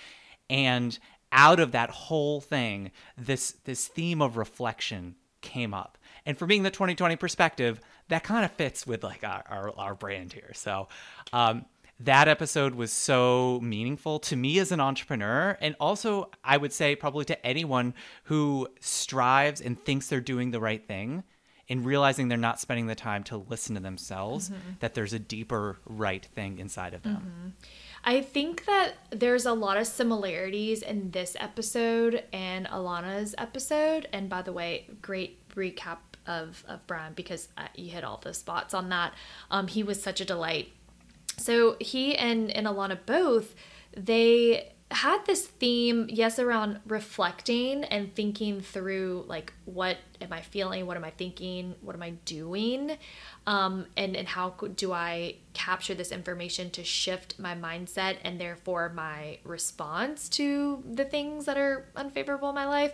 And 0.49 0.97
out 1.31 1.59
of 1.59 1.71
that 1.71 1.89
whole 1.89 2.41
thing, 2.41 2.91
this 3.17 3.51
this 3.63 3.87
theme 3.87 4.21
of 4.21 4.37
reflection 4.37 5.15
came 5.41 5.73
up. 5.73 5.97
And 6.25 6.37
for 6.37 6.45
being 6.45 6.63
the 6.63 6.71
2020 6.71 7.15
perspective, 7.17 7.79
that 8.07 8.23
kind 8.23 8.45
of 8.45 8.51
fits 8.51 8.87
with 8.87 9.03
like 9.03 9.23
our, 9.23 9.43
our, 9.47 9.73
our 9.77 9.95
brand 9.95 10.33
here. 10.33 10.51
So 10.53 10.87
um, 11.31 11.65
that 12.03 12.27
episode 12.27 12.75
was 12.75 12.91
so 12.91 13.59
meaningful 13.61 14.19
to 14.19 14.35
me 14.35 14.59
as 14.59 14.71
an 14.71 14.79
entrepreneur 14.79 15.57
and 15.61 15.75
also 15.79 16.29
i 16.43 16.57
would 16.57 16.73
say 16.73 16.95
probably 16.95 17.25
to 17.25 17.45
anyone 17.45 17.93
who 18.25 18.67
strives 18.79 19.61
and 19.61 19.79
thinks 19.83 20.07
they're 20.07 20.21
doing 20.21 20.51
the 20.51 20.59
right 20.59 20.87
thing 20.87 21.23
and 21.69 21.85
realizing 21.85 22.27
they're 22.27 22.37
not 22.37 22.59
spending 22.59 22.87
the 22.87 22.95
time 22.95 23.23
to 23.23 23.37
listen 23.37 23.75
to 23.75 23.81
themselves 23.81 24.51
that 24.79 24.93
there's 24.93 25.13
a 25.13 25.19
deeper 25.19 25.77
right 25.85 26.25
thing 26.25 26.59
inside 26.59 26.93
of 26.93 27.03
them 27.03 27.53
I 28.05 28.21
think 28.21 28.65
that 28.65 28.95
there's 29.11 29.45
a 29.45 29.53
lot 29.53 29.77
of 29.77 29.87
similarities 29.87 30.81
in 30.81 31.11
this 31.11 31.37
episode 31.39 32.23
and 32.33 32.67
Alanna's 32.67 33.33
episode. 33.37 34.09
And 34.11 34.29
by 34.29 34.41
the 34.41 34.51
way, 34.51 34.87
great 35.01 35.47
recap 35.49 35.99
of, 36.27 36.65
of 36.67 36.85
Brian 36.85 37.13
because 37.13 37.47
uh, 37.57 37.67
you 37.75 37.91
hit 37.91 38.03
all 38.03 38.17
the 38.17 38.33
spots 38.33 38.73
on 38.73 38.89
that. 38.89 39.13
Um, 39.51 39.67
he 39.67 39.83
was 39.83 40.01
such 40.03 40.19
a 40.19 40.25
delight. 40.25 40.73
So 41.37 41.75
he 41.79 42.15
and, 42.15 42.51
and 42.51 42.67
Alanna 42.67 42.97
both, 43.05 43.55
they 43.95 44.73
had 44.93 45.25
this 45.25 45.47
theme, 45.47 46.07
yes, 46.09 46.39
around 46.39 46.79
reflecting 46.87 47.83
and 47.83 48.13
thinking 48.13 48.61
through 48.61 49.25
like 49.27 49.53
what 49.65 49.97
am 50.21 50.31
I 50.31 50.41
feeling, 50.41 50.85
what 50.85 50.97
am 50.97 51.03
I 51.03 51.09
thinking, 51.09 51.75
what 51.81 51.95
am 51.95 52.01
I 52.01 52.11
doing, 52.25 52.97
um, 53.45 53.87
and 53.97 54.15
and 54.15 54.27
how 54.27 54.51
do 54.75 54.93
I 54.93 55.35
capture 55.53 55.93
this 55.93 56.11
information 56.11 56.69
to 56.71 56.83
shift 56.83 57.37
my 57.37 57.55
mindset 57.55 58.17
and 58.23 58.39
therefore 58.39 58.89
my 58.89 59.37
response 59.43 60.27
to 60.29 60.83
the 60.89 61.05
things 61.05 61.45
that 61.45 61.57
are 61.57 61.85
unfavorable 61.95 62.49
in 62.49 62.55
my 62.55 62.65
life. 62.65 62.93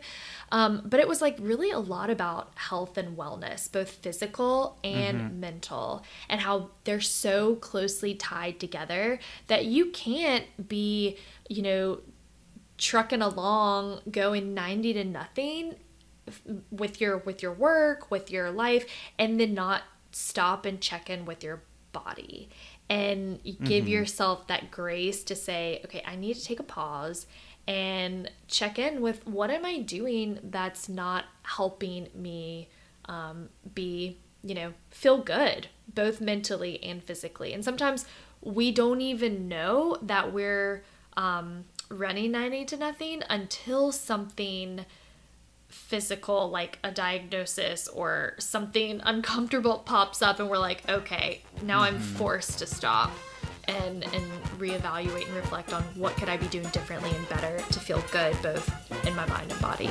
Um, 0.52 0.82
but 0.86 1.00
it 1.00 1.08
was 1.08 1.22
like 1.22 1.38
really 1.40 1.72
a 1.72 1.80
lot 1.80 2.10
about 2.10 2.52
health 2.56 2.98
and 2.98 3.18
wellness, 3.18 3.72
both 3.72 3.90
physical 3.90 4.78
and 4.84 5.40
mental, 5.40 6.04
and 6.28 6.42
how 6.42 6.70
they're 6.84 7.00
so 7.02 7.56
closely 7.56 8.16
tied 8.16 8.60
together 8.60 9.20
that 9.48 9.66
you 9.66 9.88
can't 9.92 10.46
be, 10.68 11.18
you 11.50 11.62
know, 11.62 12.00
trucking 12.78 13.22
along 13.22 14.00
going 14.10 14.54
90 14.54 14.94
to 14.94 15.04
nothing 15.04 15.76
with 16.72 17.02
your 17.02 17.18
with 17.18 17.42
your 17.42 17.52
work 17.52 18.10
with 18.10 18.32
your 18.32 18.52
life 18.52 18.86
and 19.18 19.40
then 19.40 19.54
not 19.54 19.82
stop 20.12 20.66
and 20.66 20.80
check 20.80 21.10
in 21.10 21.26
with 21.26 21.44
your 21.44 21.62
body. 21.92 22.50
And 22.90 23.40
give 23.64 23.88
yourself 23.88 24.48
that 24.48 24.72
grace 24.72 25.24
to 25.26 25.36
say 25.36 25.80
okay 25.86 26.02
i 26.08 26.16
need 26.16 26.34
to 26.38 26.44
take 26.44 26.60
a 26.60 26.64
pause 26.64 27.28
and 27.68 28.32
check 28.48 28.80
in 28.80 29.00
with 29.00 29.28
what 29.28 29.52
am 29.52 29.64
i 29.64 29.78
doing 29.78 30.40
that's 30.46 30.90
not 30.90 31.26
helping 31.44 32.08
me 32.16 32.68
um, 33.06 33.50
be 33.76 34.18
you 34.42 34.56
know 34.56 34.74
feel 34.90 35.20
good 35.20 35.68
both 35.94 36.22
mentally 36.22 36.82
and 36.84 37.04
physically. 37.04 37.54
And 37.54 37.64
sometimes 37.64 38.06
we 38.42 38.72
don't 38.72 39.02
even 39.02 39.48
know 39.48 39.98
that 40.02 40.32
we're 40.32 40.84
um, 41.20 41.66
running 41.90 42.32
90 42.32 42.66
to 42.66 42.78
nothing 42.78 43.24
until 43.30 43.92
something 43.92 44.86
physical 45.68 46.50
like 46.50 46.80
a 46.84 46.92
diagnosis 46.92 47.88
or 47.90 48.34
something 48.40 49.02
uncomfortable 49.04 49.80
pops 49.80 50.22
up 50.24 50.40
and 50.40 50.50
we're 50.50 50.58
like 50.58 50.88
okay 50.90 51.44
now 51.62 51.82
i'm 51.82 52.00
forced 52.00 52.58
to 52.58 52.66
stop 52.66 53.12
and 53.68 54.04
and 54.04 54.32
reevaluate 54.58 55.28
and 55.28 55.36
reflect 55.36 55.72
on 55.72 55.84
what 55.94 56.16
could 56.16 56.28
i 56.28 56.38
be 56.38 56.48
doing 56.48 56.68
differently 56.70 57.12
and 57.16 57.30
better 57.30 57.58
to 57.72 57.80
feel 57.80 58.04
good 58.12 58.36
both 58.42 59.06
in 59.06 59.16
my 59.16 59.28
mind 59.28 59.52
and 59.52 59.62
body 59.62 59.90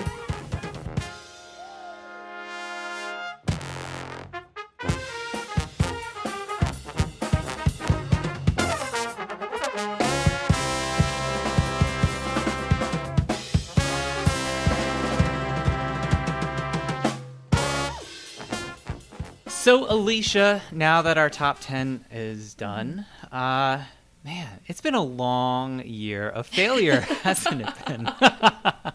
so 19.69 19.85
alycia 19.85 20.63
now 20.73 21.03
that 21.03 21.19
our 21.19 21.29
top 21.29 21.59
10 21.61 22.07
is 22.11 22.55
done 22.55 23.05
uh 23.31 23.83
man 24.25 24.61
it's 24.67 24.81
been 24.81 24.95
a 24.95 25.03
long 25.03 25.81
year 25.85 26.27
of 26.29 26.47
failure 26.47 27.01
hasn't 27.23 27.61
it 27.61 27.87
been 27.87 28.11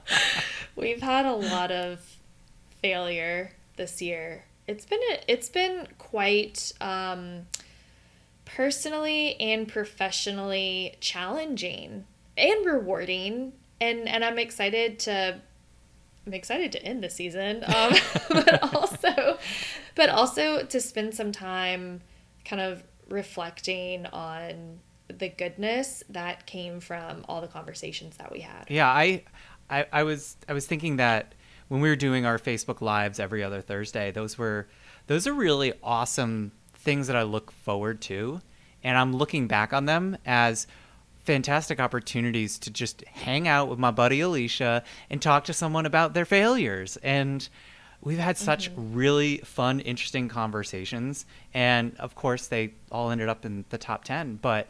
We've 0.75 1.01
had 1.01 1.25
a 1.25 1.33
lot 1.33 1.71
of 1.71 2.17
failure 2.81 3.51
this 3.75 4.01
year. 4.01 4.45
It's 4.67 4.85
been 4.85 4.99
a, 5.11 5.31
it's 5.31 5.49
been 5.49 5.87
quite 5.97 6.73
um, 6.81 7.47
personally 8.45 9.39
and 9.39 9.67
professionally 9.67 10.95
challenging 10.99 12.05
and 12.35 12.65
rewarding, 12.65 13.53
and 13.79 14.09
and 14.09 14.25
I'm 14.25 14.39
excited 14.39 14.99
to 14.99 15.39
I'm 16.25 16.33
excited 16.33 16.71
to 16.71 16.83
end 16.83 17.03
the 17.03 17.09
season, 17.09 17.63
um, 17.65 17.93
but 18.29 18.73
also 18.73 19.22
but 19.95 20.09
also 20.09 20.65
to 20.65 20.79
spend 20.79 21.13
some 21.13 21.31
time 21.31 22.01
kind 22.45 22.61
of 22.61 22.83
reflecting 23.09 24.05
on 24.07 24.79
the 25.07 25.29
goodness 25.29 26.03
that 26.09 26.45
came 26.45 26.79
from 26.79 27.25
all 27.27 27.41
the 27.41 27.47
conversations 27.47 28.17
that 28.17 28.31
we 28.31 28.39
had. 28.39 28.65
Yeah, 28.69 28.87
I, 28.87 29.23
I, 29.69 29.85
I 29.91 30.03
was, 30.03 30.37
I 30.47 30.53
was 30.53 30.65
thinking 30.65 30.97
that 30.97 31.35
when 31.67 31.81
we 31.81 31.89
were 31.89 31.95
doing 31.95 32.25
our 32.25 32.39
Facebook 32.39 32.81
lives 32.81 33.19
every 33.19 33.43
other 33.43 33.61
Thursday, 33.61 34.11
those 34.11 34.37
were, 34.37 34.67
those 35.07 35.27
are 35.27 35.33
really 35.33 35.73
awesome 35.83 36.51
things 36.75 37.07
that 37.07 37.15
I 37.15 37.23
look 37.23 37.51
forward 37.51 38.01
to, 38.01 38.41
and 38.83 38.97
I'm 38.97 39.15
looking 39.15 39.47
back 39.47 39.73
on 39.73 39.85
them 39.85 40.17
as 40.25 40.67
fantastic 41.23 41.79
opportunities 41.79 42.59
to 42.59 42.69
just 42.69 43.03
hang 43.05 43.47
out 43.47 43.69
with 43.69 43.79
my 43.79 43.91
buddy 43.91 44.19
Alycia 44.19 44.83
and 45.09 45.21
talk 45.21 45.45
to 45.45 45.53
someone 45.53 45.85
about 45.85 46.13
their 46.13 46.25
failures. 46.25 46.97
And 46.97 47.47
we've 48.03 48.19
had 48.19 48.37
such 48.37 48.71
mm-hmm. 48.71 48.93
really 48.93 49.37
fun, 49.39 49.79
interesting 49.79 50.27
conversations. 50.27 51.25
And 51.53 51.95
of 51.97 52.15
course, 52.15 52.47
they 52.47 52.73
all 52.91 53.11
ended 53.11 53.29
up 53.29 53.45
in 53.45 53.65
the 53.69 53.77
top 53.77 54.03
10. 54.03 54.39
But 54.41 54.69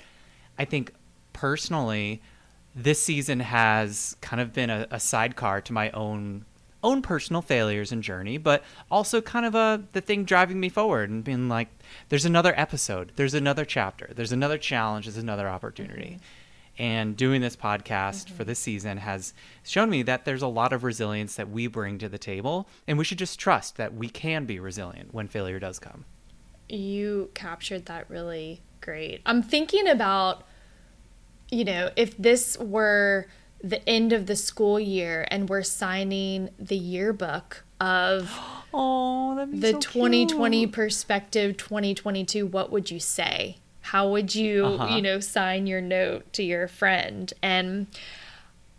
I 0.57 0.65
think 0.65 0.93
personally, 1.33 2.21
this 2.75 3.01
season 3.01 3.39
has 3.39 4.15
kind 4.21 4.41
of 4.41 4.53
been 4.53 4.69
a, 4.69 4.87
a 4.91 4.99
sidecar 4.99 5.61
to 5.61 5.73
my 5.73 5.91
own 5.91 6.45
own 6.83 7.01
personal 7.01 7.41
failures 7.41 7.93
and 7.93 8.03
journey, 8.03 8.37
but 8.37 8.61
also 8.91 9.21
kind 9.21 9.45
of 9.45 9.55
a 9.55 9.81
the 9.93 10.01
thing 10.01 10.25
driving 10.25 10.59
me 10.59 10.67
forward 10.67 11.09
and 11.09 11.23
being 11.23 11.47
like, 11.47 11.69
there's 12.09 12.25
another 12.25 12.53
episode, 12.57 13.13
there's 13.15 13.33
another 13.33 13.63
chapter, 13.63 14.11
there's 14.13 14.33
another 14.33 14.57
challenge, 14.57 15.05
there's 15.05 15.17
another 15.17 15.47
opportunity. 15.47 16.17
Mm-hmm. 16.17 16.42
And 16.79 17.15
doing 17.15 17.41
this 17.41 17.55
podcast 17.55 18.25
mm-hmm. 18.25 18.35
for 18.35 18.43
this 18.43 18.59
season 18.59 18.97
has 18.97 19.33
shown 19.63 19.89
me 19.89 20.01
that 20.03 20.25
there's 20.25 20.41
a 20.41 20.47
lot 20.47 20.73
of 20.73 20.83
resilience 20.83 21.35
that 21.35 21.49
we 21.49 21.67
bring 21.67 21.99
to 21.99 22.09
the 22.09 22.17
table, 22.17 22.67
and 22.87 22.97
we 22.97 23.03
should 23.03 23.19
just 23.19 23.39
trust 23.39 23.77
that 23.77 23.93
we 23.93 24.09
can 24.09 24.45
be 24.45 24.59
resilient 24.59 25.13
when 25.13 25.27
failure 25.27 25.59
does 25.59 25.77
come. 25.77 26.05
You 26.67 27.29
captured 27.35 27.85
that 27.85 28.09
really 28.09 28.61
great. 28.81 29.21
I'm 29.25 29.43
thinking 29.43 29.87
about, 29.87 30.43
you 31.51 31.63
know, 31.63 31.91
if 31.95 32.17
this 32.17 32.57
were 32.57 33.27
the 33.63 33.87
end 33.87 34.11
of 34.11 34.25
the 34.25 34.35
school 34.35 34.79
year 34.79 35.25
and 35.29 35.49
we're 35.49 35.63
signing 35.63 36.49
the 36.59 36.75
yearbook 36.75 37.63
of 37.79 38.29
oh, 38.73 39.47
the 39.51 39.71
so 39.71 39.79
2020 39.79 40.59
cute. 40.59 40.71
perspective 40.71 41.57
2022, 41.57 42.45
what 42.45 42.71
would 42.71 42.91
you 42.91 42.99
say? 42.99 43.57
How 43.83 44.09
would 44.09 44.33
you, 44.33 44.65
uh-huh. 44.65 44.95
you 44.95 45.01
know, 45.01 45.19
sign 45.19 45.67
your 45.67 45.81
note 45.81 46.31
to 46.33 46.43
your 46.43 46.69
friend? 46.69 47.31
And 47.43 47.87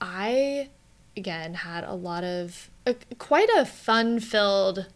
I, 0.00 0.70
again, 1.14 1.54
had 1.54 1.84
a 1.84 1.92
lot 1.92 2.24
of, 2.24 2.70
a, 2.86 2.96
quite 3.18 3.50
a 3.54 3.66
fun 3.66 4.18
filled, 4.18 4.86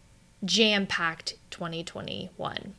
jam 0.43 0.87
packed 0.87 1.35
2021. 1.51 2.75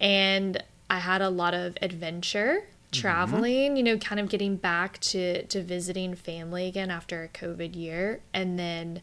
And 0.00 0.64
I 0.88 1.00
had 1.00 1.20
a 1.20 1.28
lot 1.28 1.52
of 1.52 1.76
adventure 1.82 2.62
mm-hmm. 2.62 2.98
traveling, 2.98 3.68
mm-hmm. 3.68 3.76
you 3.76 3.82
know, 3.82 3.98
kind 3.98 4.18
of 4.18 4.30
getting 4.30 4.56
back 4.56 4.98
to, 5.00 5.44
to 5.44 5.62
visiting 5.62 6.14
family 6.14 6.66
again 6.66 6.90
after 6.90 7.22
a 7.24 7.28
COVID 7.28 7.76
year. 7.76 8.20
And 8.32 8.58
then 8.58 9.02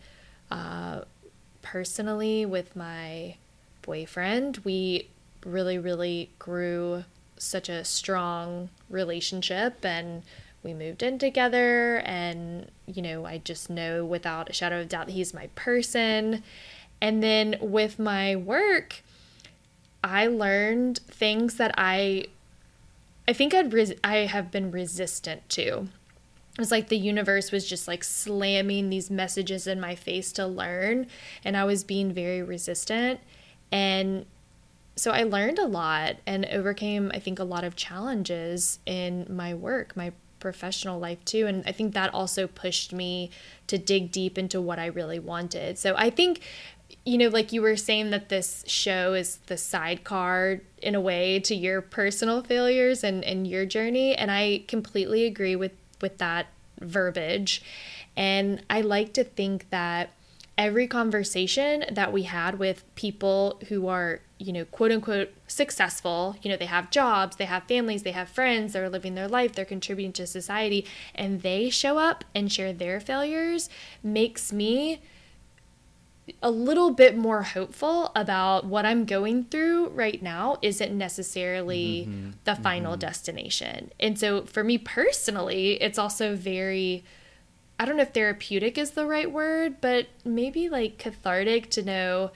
uh, 0.50 1.02
personally, 1.62 2.44
with 2.44 2.76
my 2.76 3.36
boyfriend, 3.84 4.62
we 4.64 5.10
really, 5.46 5.78
really 5.78 6.32
grew 6.40 7.04
such 7.38 7.70
a 7.70 7.84
strong 7.84 8.70
relationship 8.90 9.84
and 9.84 10.24
we 10.64 10.74
moved 10.74 11.04
in 11.04 11.20
together 11.20 11.98
and 12.06 12.70
you 12.88 13.02
know 13.02 13.26
i 13.26 13.38
just 13.38 13.70
know 13.70 14.04
without 14.04 14.50
a 14.50 14.54
shadow 14.54 14.82
of 14.82 14.90
doubt 14.90 15.08
that 15.08 15.14
he's 15.14 15.34
my 15.34 15.48
person. 15.56 16.44
And 17.02 17.22
then 17.22 17.58
with 17.62 18.00
my 18.00 18.36
work 18.36 19.04
i 20.04 20.28
learned 20.28 21.00
things 21.08 21.56
that 21.56 21.74
i 21.78 22.26
i 23.28 23.34
think 23.34 23.54
i'd 23.54 23.74
res- 23.74 23.94
i 24.04 24.18
have 24.18 24.52
been 24.52 24.72
resistant 24.72 25.48
to. 25.50 25.88
It 26.58 26.62
was 26.62 26.72
like 26.72 26.88
the 26.88 26.98
universe 26.98 27.52
was 27.52 27.68
just 27.68 27.86
like 27.86 28.04
slamming 28.04 28.90
these 28.90 29.12
messages 29.12 29.68
in 29.68 29.80
my 29.80 29.94
face 29.94 30.32
to 30.34 30.48
learn 30.48 31.08
and 31.44 31.56
i 31.56 31.64
was 31.64 31.84
being 31.84 32.12
very 32.12 32.42
resistant. 32.42 33.20
And 33.72 34.26
so 34.96 35.12
I 35.12 35.24
learned 35.24 35.60
a 35.60 35.66
lot 35.66 36.18
and 36.26 36.46
overcame, 36.46 37.12
I 37.14 37.20
think, 37.20 37.40
a 37.40 37.44
lot 37.44 37.64
of 37.64 37.76
challenges 37.76 38.80
in 38.86 39.26
my 39.30 39.54
work, 39.54 39.96
my 39.96 40.14
professional 40.40 41.00
life 41.00 41.24
too. 41.26 41.48
And 41.48 41.64
I 41.66 41.72
think 41.72 41.94
that 41.94 42.14
also 42.14 42.48
pushed 42.48 42.94
me 42.94 43.32
to 43.68 43.78
dig 43.78 44.12
deep 44.12 44.38
into 44.38 44.62
what 44.62 44.80
I 44.80 44.86
really 44.86 45.20
wanted. 45.20 45.78
So 45.78 45.96
I 45.98 46.10
think, 46.10 46.42
you 47.04 47.18
know, 47.18 47.30
like 47.30 47.52
you 47.52 47.62
were 47.62 47.76
saying 47.76 48.12
that 48.12 48.30
this 48.30 48.64
show 48.68 49.14
is 49.14 49.38
the 49.48 49.58
sidecar 49.58 50.62
in 50.82 50.96
a 50.96 51.02
way 51.02 51.40
to 51.42 51.56
your 51.56 51.82
personal 51.82 52.42
failures 52.44 53.04
and, 53.04 53.24
and 53.24 53.48
your 53.48 53.66
journey. 53.66 54.16
And 54.16 54.30
I 54.30 54.64
completely 54.68 55.26
agree 55.26 55.56
with, 55.56 55.74
with 56.00 56.20
that 56.20 56.48
verbiage. 56.80 57.62
And 58.16 58.64
I 58.70 58.82
like 58.82 59.14
to 59.14 59.24
think 59.24 59.70
that 59.72 60.12
every 60.58 60.88
conversation 60.88 61.86
that 61.92 62.14
we 62.14 62.24
had 62.24 62.60
with 62.60 62.84
people 62.96 63.60
who 63.68 63.88
are, 63.88 64.22
you 64.38 64.52
know, 64.52 64.66
quote 64.66 64.92
unquote 64.92 65.34
successful, 65.48 66.36
you 66.42 66.50
know, 66.50 66.58
they 66.58 66.66
have 66.66 66.92
jobs, 66.92 67.38
they 67.38 67.46
have 67.46 67.64
families, 67.64 68.04
they 68.04 68.12
have 68.12 68.30
friends, 68.30 68.74
they're 68.74 68.90
living 68.90 69.16
their 69.16 69.28
life, 69.28 69.54
they're 69.54 69.66
contributing 69.66 70.14
to 70.14 70.28
society, 70.28 70.86
and 71.14 71.42
they 71.42 71.70
show 71.70 71.98
up 71.98 72.26
and 72.34 72.52
share 72.52 72.74
their 72.74 73.00
failures 73.00 73.70
makes 74.04 74.52
me 74.52 75.02
a 76.42 76.50
little 76.50 76.92
bit 76.92 77.16
more 77.16 77.44
hopeful 77.44 78.12
about 78.16 78.66
what 78.66 78.86
I'm 78.86 79.06
going 79.06 79.46
through 79.46 79.90
right 79.90 80.22
now 80.22 80.58
isn't 80.62 80.96
necessarily 80.96 82.08
mm-hmm. 82.08 82.32
the 82.46 82.56
final 82.56 82.94
mm-hmm. 82.94 83.00
destination. 83.00 83.92
And 84.00 84.18
so 84.18 84.44
for 84.44 84.64
me 84.64 84.78
personally, 84.78 85.82
it's 85.82 86.00
also 86.00 86.36
very 86.36 87.04
I 87.78 87.86
don't 87.86 87.98
know 87.98 88.04
if 88.04 88.14
therapeutic 88.14 88.78
is 88.78 88.92
the 88.92 89.06
right 89.06 89.30
word, 89.30 89.82
but 89.82 90.08
maybe 90.24 90.70
like 90.70 90.98
cathartic 90.98 91.70
to 91.72 91.84
know 91.84 92.32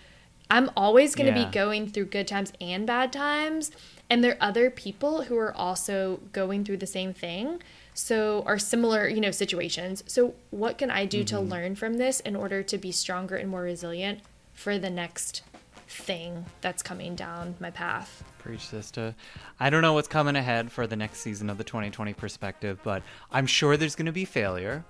I'm 0.49 0.71
always 0.75 1.15
going 1.15 1.31
to 1.31 1.39
yeah. 1.39 1.45
be 1.45 1.51
going 1.51 1.87
through 1.87 2.05
good 2.05 2.27
times 2.27 2.51
and 2.59 2.87
bad 2.87 3.13
times. 3.13 3.71
And 4.09 4.23
there 4.23 4.33
are 4.33 4.49
other 4.49 4.71
people 4.71 5.23
who 5.23 5.37
are 5.37 5.55
also 5.55 6.19
going 6.31 6.65
through 6.65 6.77
the 6.77 6.87
same 6.87 7.13
thing. 7.13 7.61
So, 7.93 8.43
are 8.45 8.57
similar, 8.57 9.07
you 9.07 9.19
know, 9.19 9.31
situations. 9.31 10.03
So, 10.07 10.33
what 10.51 10.77
can 10.77 10.89
I 10.89 11.05
do 11.05 11.19
mm-hmm. 11.19 11.35
to 11.35 11.41
learn 11.41 11.75
from 11.75 11.95
this 11.95 12.19
in 12.21 12.35
order 12.35 12.63
to 12.63 12.77
be 12.77 12.91
stronger 12.91 13.35
and 13.35 13.49
more 13.49 13.61
resilient 13.61 14.21
for 14.53 14.79
the 14.79 14.89
next 14.89 15.43
thing 15.87 16.45
that's 16.61 16.81
coming 16.81 17.15
down 17.15 17.55
my 17.59 17.71
path? 17.71 18.23
Preach, 18.37 18.67
sister. 18.67 19.15
I 19.59 19.69
don't 19.69 19.81
know 19.81 19.93
what's 19.93 20.07
coming 20.07 20.35
ahead 20.35 20.71
for 20.71 20.87
the 20.87 20.95
next 20.95 21.19
season 21.19 21.49
of 21.49 21.57
the 21.57 21.63
2020 21.63 22.13
perspective, 22.13 22.79
but 22.83 23.03
I'm 23.31 23.45
sure 23.45 23.75
there's 23.75 23.95
going 23.95 24.05
to 24.05 24.11
be 24.11 24.25
failure. 24.25 24.85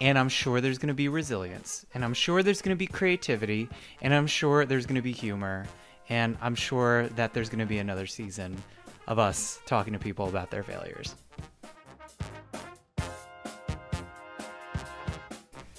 And 0.00 0.18
I'm 0.18 0.28
sure 0.28 0.60
there's 0.60 0.78
going 0.78 0.88
to 0.88 0.94
be 0.94 1.08
resilience. 1.08 1.86
And 1.94 2.04
I'm 2.04 2.14
sure 2.14 2.42
there's 2.42 2.62
going 2.62 2.74
to 2.74 2.78
be 2.78 2.86
creativity. 2.86 3.68
And 4.02 4.14
I'm 4.14 4.26
sure 4.26 4.64
there's 4.64 4.86
going 4.86 4.96
to 4.96 5.02
be 5.02 5.12
humor. 5.12 5.66
And 6.08 6.36
I'm 6.40 6.54
sure 6.54 7.08
that 7.08 7.34
there's 7.34 7.48
going 7.48 7.60
to 7.60 7.66
be 7.66 7.78
another 7.78 8.06
season 8.06 8.56
of 9.06 9.18
us 9.18 9.60
talking 9.66 9.92
to 9.92 9.98
people 9.98 10.28
about 10.28 10.50
their 10.50 10.62
failures. 10.62 11.14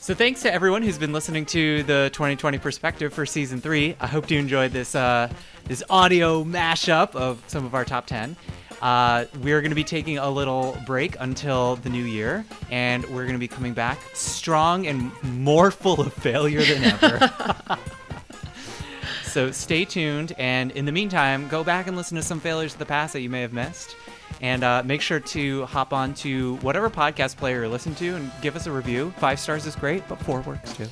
So 0.06 0.14
thanks 0.14 0.44
to 0.44 0.54
everyone 0.54 0.84
who's 0.84 1.00
been 1.00 1.14
listening 1.14 1.48
to 1.48 1.82
the 1.82 2.12
2020 2.14 2.60
perspective 2.60 3.12
for 3.12 3.26
season 3.26 3.60
three. 3.60 3.96
I 4.00 4.06
hope 4.06 4.30
you 4.30 4.38
enjoyed 4.38 4.72
this 4.72 4.94
uh, 4.94 5.34
this 5.64 5.82
audio 5.90 6.44
mashup 6.44 7.16
of 7.16 7.44
some 7.48 7.66
of 7.66 7.74
our 7.74 7.84
top 7.84 8.06
10. 8.06 8.36
Uh, 8.86 9.26
we're 9.41 9.62
going 9.62 9.71
to 9.71 9.76
be 9.76 9.84
taking 9.84 10.19
a 10.19 10.30
little 10.30 10.78
break 10.86 11.15
until 11.19 11.76
the 11.78 11.89
new 11.89 12.04
year, 12.04 12.45
and 12.69 13.04
we're 13.06 13.24
going 13.24 13.34
to 13.34 13.39
be 13.39 13.48
coming 13.48 13.74
back 13.74 13.98
strong 14.13 14.86
and 14.86 15.12
more 15.24 15.71
full 15.71 16.00
of 16.00 16.13
failure 16.13 16.62
than 16.62 16.84
ever. 16.84 17.34
so 19.24 19.50
stay 19.50 19.86
tuned, 19.86 20.34
and 20.38 20.69
in 20.74 20.86
the 20.86 20.91
meantime, 20.91 21.48
go 21.48 21.63
back 21.63 21.88
and 21.88 21.98
listen 21.98 22.15
to 22.15 22.21
some 22.21 22.39
failures 22.39 22.74
of 22.74 22.80
the 22.80 22.86
past 22.86 23.13
that 23.13 23.21
you 23.21 23.30
may 23.30 23.41
have 23.41 23.54
missed. 23.54 23.95
And 24.39 24.63
uh, 24.63 24.84
make 24.86 25.02
sure 25.02 25.19
to 25.19 25.65
hop 25.65 25.91
on 25.91 26.13
to 26.15 26.58
whatever 26.58 26.88
podcast 26.91 27.38
player 27.38 27.63
you 27.63 27.69
listen 27.69 27.95
to 27.95 28.15
and 28.17 28.32
give 28.43 28.56
us 28.56 28.67
a 28.67 28.71
review. 28.71 29.15
Five 29.17 29.39
stars 29.39 29.65
is 29.65 29.76
great, 29.76 30.08
but 30.08 30.19
four 30.19 30.41
works 30.41 30.74
too. 30.74 30.86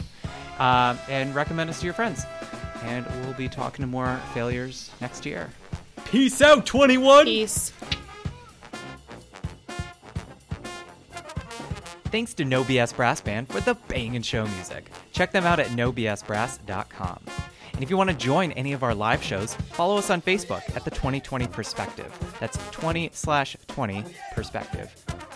Uh, 0.58 0.98
and 1.10 1.36
recommend 1.36 1.70
us 1.70 1.80
to 1.82 1.86
your 1.86 1.94
friends. 1.94 2.26
And 2.86 3.06
we'll 3.22 3.34
be 3.34 3.50
talking 3.50 3.84
to 3.84 3.88
more 3.88 4.20
failures 4.34 4.90
next 5.00 5.28
year. 5.28 5.52
Peace 6.14 6.44
out, 6.44 6.64
21. 6.68 7.26
Peace. 7.26 7.72
Thanks 12.12 12.36
to 12.36 12.46
No 12.46 12.64
BS 12.64 12.96
Brass 12.96 13.20
Band 13.20 13.50
for 13.50 13.60
the 13.62 13.74
bang 13.88 14.16
and 14.16 14.24
show 14.24 14.46
music. 14.46 14.92
Check 15.12 15.32
them 15.32 15.44
out 15.48 15.60
at 15.60 15.70
nobsbrass.com. 15.70 17.24
And 17.74 17.82
if 17.82 17.90
you 17.90 17.98
want 17.98 18.12
to 18.12 18.16
join 18.16 18.52
any 18.52 18.74
of 18.74 18.84
our 18.84 18.94
live 18.94 19.24
shows, 19.24 19.56
follow 19.56 19.98
us 19.98 20.12
on 20.12 20.22
Facebook 20.22 20.62
at 20.76 20.86
the 20.86 20.92
2020 20.92 21.48
Perspective. 21.48 22.36
That's 22.40 22.60
20 22.70 23.10
slash 23.12 23.58
20 23.70 24.06
Perspective. 24.36 24.96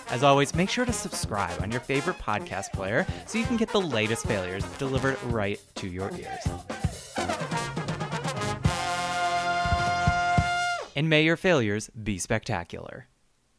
As 0.09 0.21
always, 0.21 0.53
make 0.53 0.69
sure 0.69 0.85
to 0.85 0.93
subscribe 0.93 1.59
on 1.59 1.71
your 1.71 1.81
favorite 1.81 2.19
podcast 2.19 2.71
player 2.73 3.03
so 3.25 3.39
you 3.39 3.45
can 3.45 3.57
get 3.57 3.69
the 3.69 3.81
latest 3.81 4.27
failures 4.27 4.63
delivered 4.77 5.17
right 5.23 5.59
to 5.73 5.87
your 5.87 6.11
ears. 6.11 6.47
And 10.97 11.07
may 11.07 11.21
your 11.21 11.37
failures 11.37 11.91
be 11.91 12.17
spectacular. 12.17 13.05